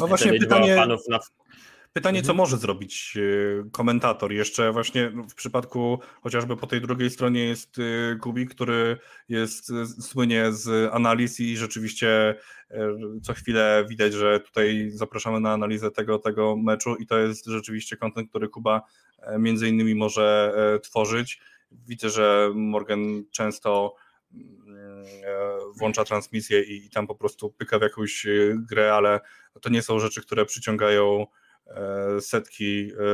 [0.00, 0.76] No właśnie pytanie,
[1.08, 1.18] na...
[1.96, 2.36] Pytanie, co mhm.
[2.36, 4.32] może zrobić e, komentator?
[4.32, 9.86] Jeszcze właśnie w przypadku chociażby po tej drugiej stronie jest e, Kubi, który jest e,
[9.86, 12.34] słynie z analiz i rzeczywiście
[13.22, 17.96] co chwilę widać, że tutaj zapraszamy na analizę tego, tego meczu i to jest rzeczywiście
[17.96, 18.82] kontent, który Kuba
[19.38, 21.40] między innymi może tworzyć.
[21.72, 23.94] Widzę, że Morgan często
[24.34, 25.04] mm,
[25.76, 28.26] włącza transmisję i tam po prostu pyka w jakąś
[28.70, 29.20] grę, ale
[29.60, 31.26] to nie są rzeczy, które przyciągają
[32.20, 33.04] setki e,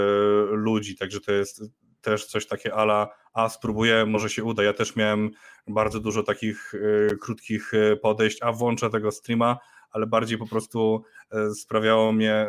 [0.51, 1.63] ludzi, także to jest
[2.01, 4.63] też coś takie ala, a spróbuję, może się uda.
[4.63, 5.31] Ja też miałem
[5.67, 7.73] bardzo dużo takich e, krótkich
[8.03, 9.59] podejść, a włączę tego streama,
[9.91, 11.05] ale bardziej po prostu
[11.55, 12.47] sprawiało mnie,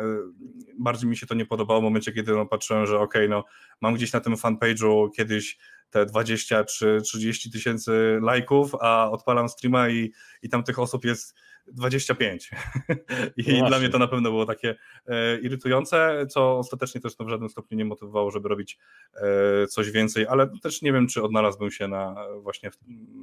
[0.78, 3.44] bardziej mi się to nie podobało w momencie, kiedy no, patrzyłem, że okay, no
[3.80, 5.58] mam gdzieś na tym fanpage'u kiedyś
[5.90, 11.34] te 20 czy 30 tysięcy lajków, a odpalam streama i, i tam tych osób jest
[11.66, 12.50] 25.
[13.36, 14.74] I no dla mnie to na pewno było takie
[15.06, 18.78] e, irytujące, co ostatecznie też w żadnym stopniu nie motywowało, żeby robić
[19.14, 22.78] e, coś więcej, ale też nie wiem, czy odnalazłbym się na właśnie w,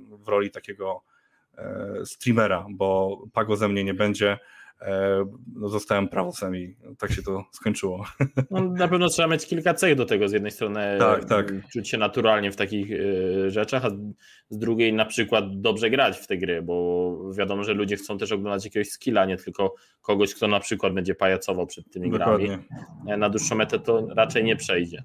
[0.10, 1.04] w roli takiego
[1.58, 4.40] e, streamera, bo Pago ze mnie nie będzie.
[4.82, 5.26] E,
[5.56, 8.06] no, zostałem prawosem i tak się to skończyło.
[8.52, 10.30] No, na pewno trzeba mieć kilka cech do tego.
[10.30, 11.54] Z jednej strony tak, tak.
[11.74, 13.90] czuć się naturalnie w takich e, rzeczach, a
[14.50, 18.32] z drugiej na przykład dobrze grać w te gry, bo wiadomo, że ludzie chcą też
[18.32, 22.48] oglądać jakiegoś skilla, nie tylko kogoś, kto na przykład będzie pajacował przed tymi Dokładnie.
[22.48, 22.64] grami.
[23.08, 25.04] E, na dłuższą metę to raczej nie przejdzie.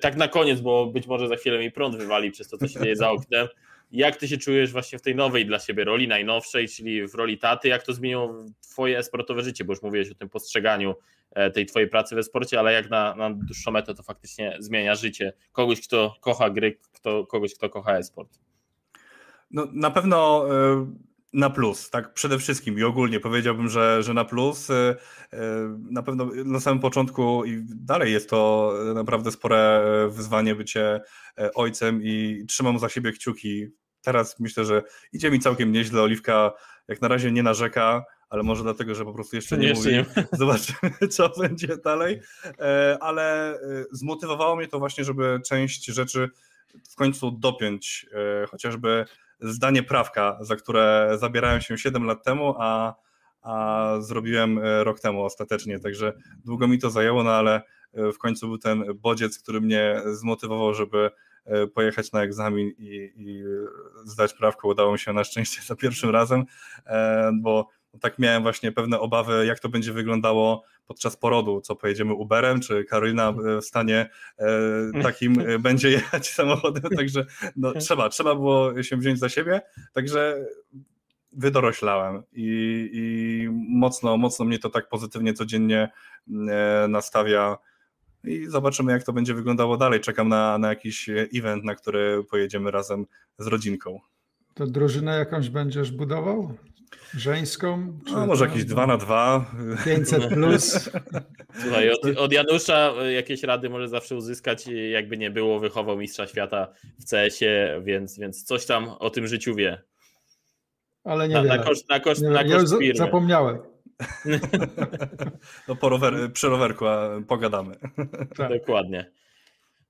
[0.00, 2.80] Tak na koniec, bo być może za chwilę mi prąd wywali przez to, co się
[2.80, 3.48] dzieje za oknem.
[3.94, 7.38] Jak ty się czujesz właśnie w tej nowej dla siebie roli, najnowszej, czyli w roli
[7.38, 7.68] taty?
[7.68, 9.64] Jak to zmieniło twoje sportowe życie?
[9.64, 10.94] Bo już mówiłeś o tym postrzeganiu
[11.30, 14.94] e, tej twojej pracy we sporcie, ale jak na, na dłuższą metę to faktycznie zmienia
[14.94, 18.38] życie kogoś, kto kocha gry, kto, kogoś, kto kocha e-sport?
[19.50, 20.86] No, na pewno e,
[21.32, 24.70] na plus, tak przede wszystkim i ogólnie powiedziałbym, że, że na plus.
[24.70, 24.96] E,
[25.90, 31.00] na pewno na samym początku i dalej jest to naprawdę spore wyzwanie bycie
[31.54, 33.68] ojcem i trzymam za siebie kciuki
[34.04, 34.82] teraz myślę, że
[35.12, 36.02] idzie mi całkiem nieźle.
[36.02, 36.52] Oliwka
[36.88, 39.92] jak na razie nie narzeka, ale może dlatego, że po prostu jeszcze nie, mówi.
[39.92, 40.04] Nie.
[40.32, 42.20] Zobaczymy, co będzie dalej.
[42.58, 43.58] E, ale e,
[43.92, 46.30] zmotywowało mnie to właśnie, żeby część rzeczy
[46.90, 48.06] w końcu dopiąć,
[48.42, 49.04] e, chociażby
[49.40, 52.94] zdanie prawka, za które zabierałem się 7 lat temu, a,
[53.42, 56.12] a zrobiłem rok temu ostatecznie, także
[56.44, 57.62] długo mi to zajęło, no ale
[57.94, 61.10] w końcu był ten bodziec, który mnie zmotywował, żeby
[61.74, 63.42] pojechać na egzamin i, i
[64.04, 64.68] zdać prawko.
[64.68, 66.44] Udało mi się na szczęście za pierwszym razem,
[66.86, 67.68] e, bo
[68.00, 72.84] tak miałem właśnie pewne obawy, jak to będzie wyglądało podczas porodu, co pojedziemy Uberem, czy
[72.84, 77.26] Karolina w stanie e, takim będzie jechać samochodem, także
[77.56, 79.60] no, trzeba, trzeba było się wziąć za siebie,
[79.92, 80.46] także
[81.32, 85.88] wydoroślałem i, i mocno, mocno mnie to tak pozytywnie codziennie
[86.88, 87.58] nastawia
[88.24, 90.00] i zobaczymy, jak to będzie wyglądało dalej.
[90.00, 93.06] Czekam na, na jakiś event, na który pojedziemy razem
[93.38, 94.00] z rodzinką.
[94.54, 96.54] To drużynę jakąś będziesz budował?
[97.14, 97.98] Żeńską?
[98.12, 99.50] No, może jakieś 2 na 2
[99.84, 100.90] 500 plus.
[101.62, 106.68] Słuchaj, od, od, Janusza jakieś rady może zawsze uzyskać, jakby nie było, wychował mistrza świata
[107.00, 109.82] w CS-ie, więc, więc coś tam o tym życiu wie.
[111.04, 112.98] Ale nie na, na koszt, na koszt, nie na koszt ja firmy.
[112.98, 113.73] zapomniałem.
[115.68, 116.84] No po rower, przy rowerku
[117.28, 117.76] pogadamy.
[118.36, 118.52] Tak.
[118.52, 119.10] Dokładnie.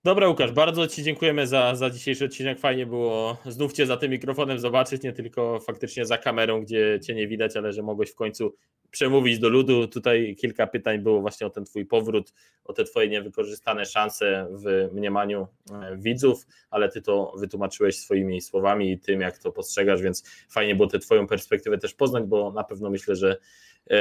[0.05, 2.59] Dobra, Łukasz, bardzo Ci dziękujemy za, za dzisiejszy odcinek.
[2.59, 7.15] Fajnie było znów Cię za tym mikrofonem zobaczyć, nie tylko faktycznie za kamerą, gdzie Cię
[7.15, 8.55] nie widać, ale że mogłeś w końcu
[8.91, 9.89] przemówić do ludu.
[9.89, 12.33] Tutaj kilka pytań było właśnie o ten Twój powrót,
[12.65, 18.93] o te Twoje niewykorzystane szanse w mniemaniu e, widzów, ale Ty to wytłumaczyłeś swoimi słowami
[18.93, 22.65] i tym, jak to postrzegasz, więc fajnie było tę Twoją perspektywę też poznać, bo na
[22.65, 23.37] pewno myślę, że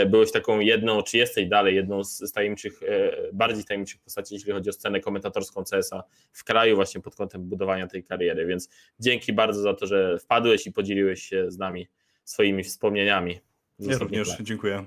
[0.05, 4.69] byłeś taką jedną, czy jesteś dalej jedną z tajemniczych, e, bardziej tajemniczych postaci, jeśli chodzi
[4.69, 8.45] o scenę komentatorską CS-a w kraju, właśnie pod kątem budowania tej kariery.
[8.45, 8.69] Więc
[8.99, 11.87] dzięki bardzo za to, że wpadłeś i podzieliłeś się z nami
[12.23, 13.39] swoimi wspomnieniami.
[13.79, 14.85] Ja również dziękuję.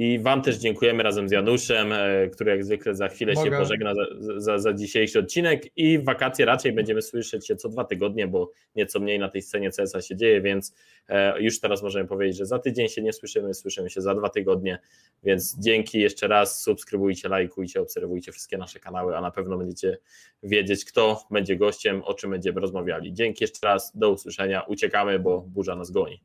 [0.00, 3.50] I Wam też dziękujemy razem z Januszem, e, który jak zwykle za chwilę Mogę.
[3.50, 4.02] się pożegna za,
[4.36, 5.76] za, za, dzisiejszy odcinek.
[5.76, 9.42] I w wakacje raczej będziemy słyszeć się co dwa tygodnie, bo nieco mniej na tej
[9.42, 10.74] scenie CSA się dzieje, więc
[11.08, 14.28] e, już teraz możemy powiedzieć, że za tydzień się nie słyszymy, słyszymy się za dwa
[14.28, 14.78] tygodnie.
[15.22, 19.98] Więc dzięki jeszcze raz, subskrybujcie, lajkujcie, obserwujcie wszystkie nasze kanały, a na pewno będziecie
[20.42, 23.12] wiedzieć, kto będzie gościem, o czym będziemy rozmawiali.
[23.12, 24.62] Dzięki jeszcze raz, do usłyszenia.
[24.62, 26.20] Uciekamy, bo burza nas goni.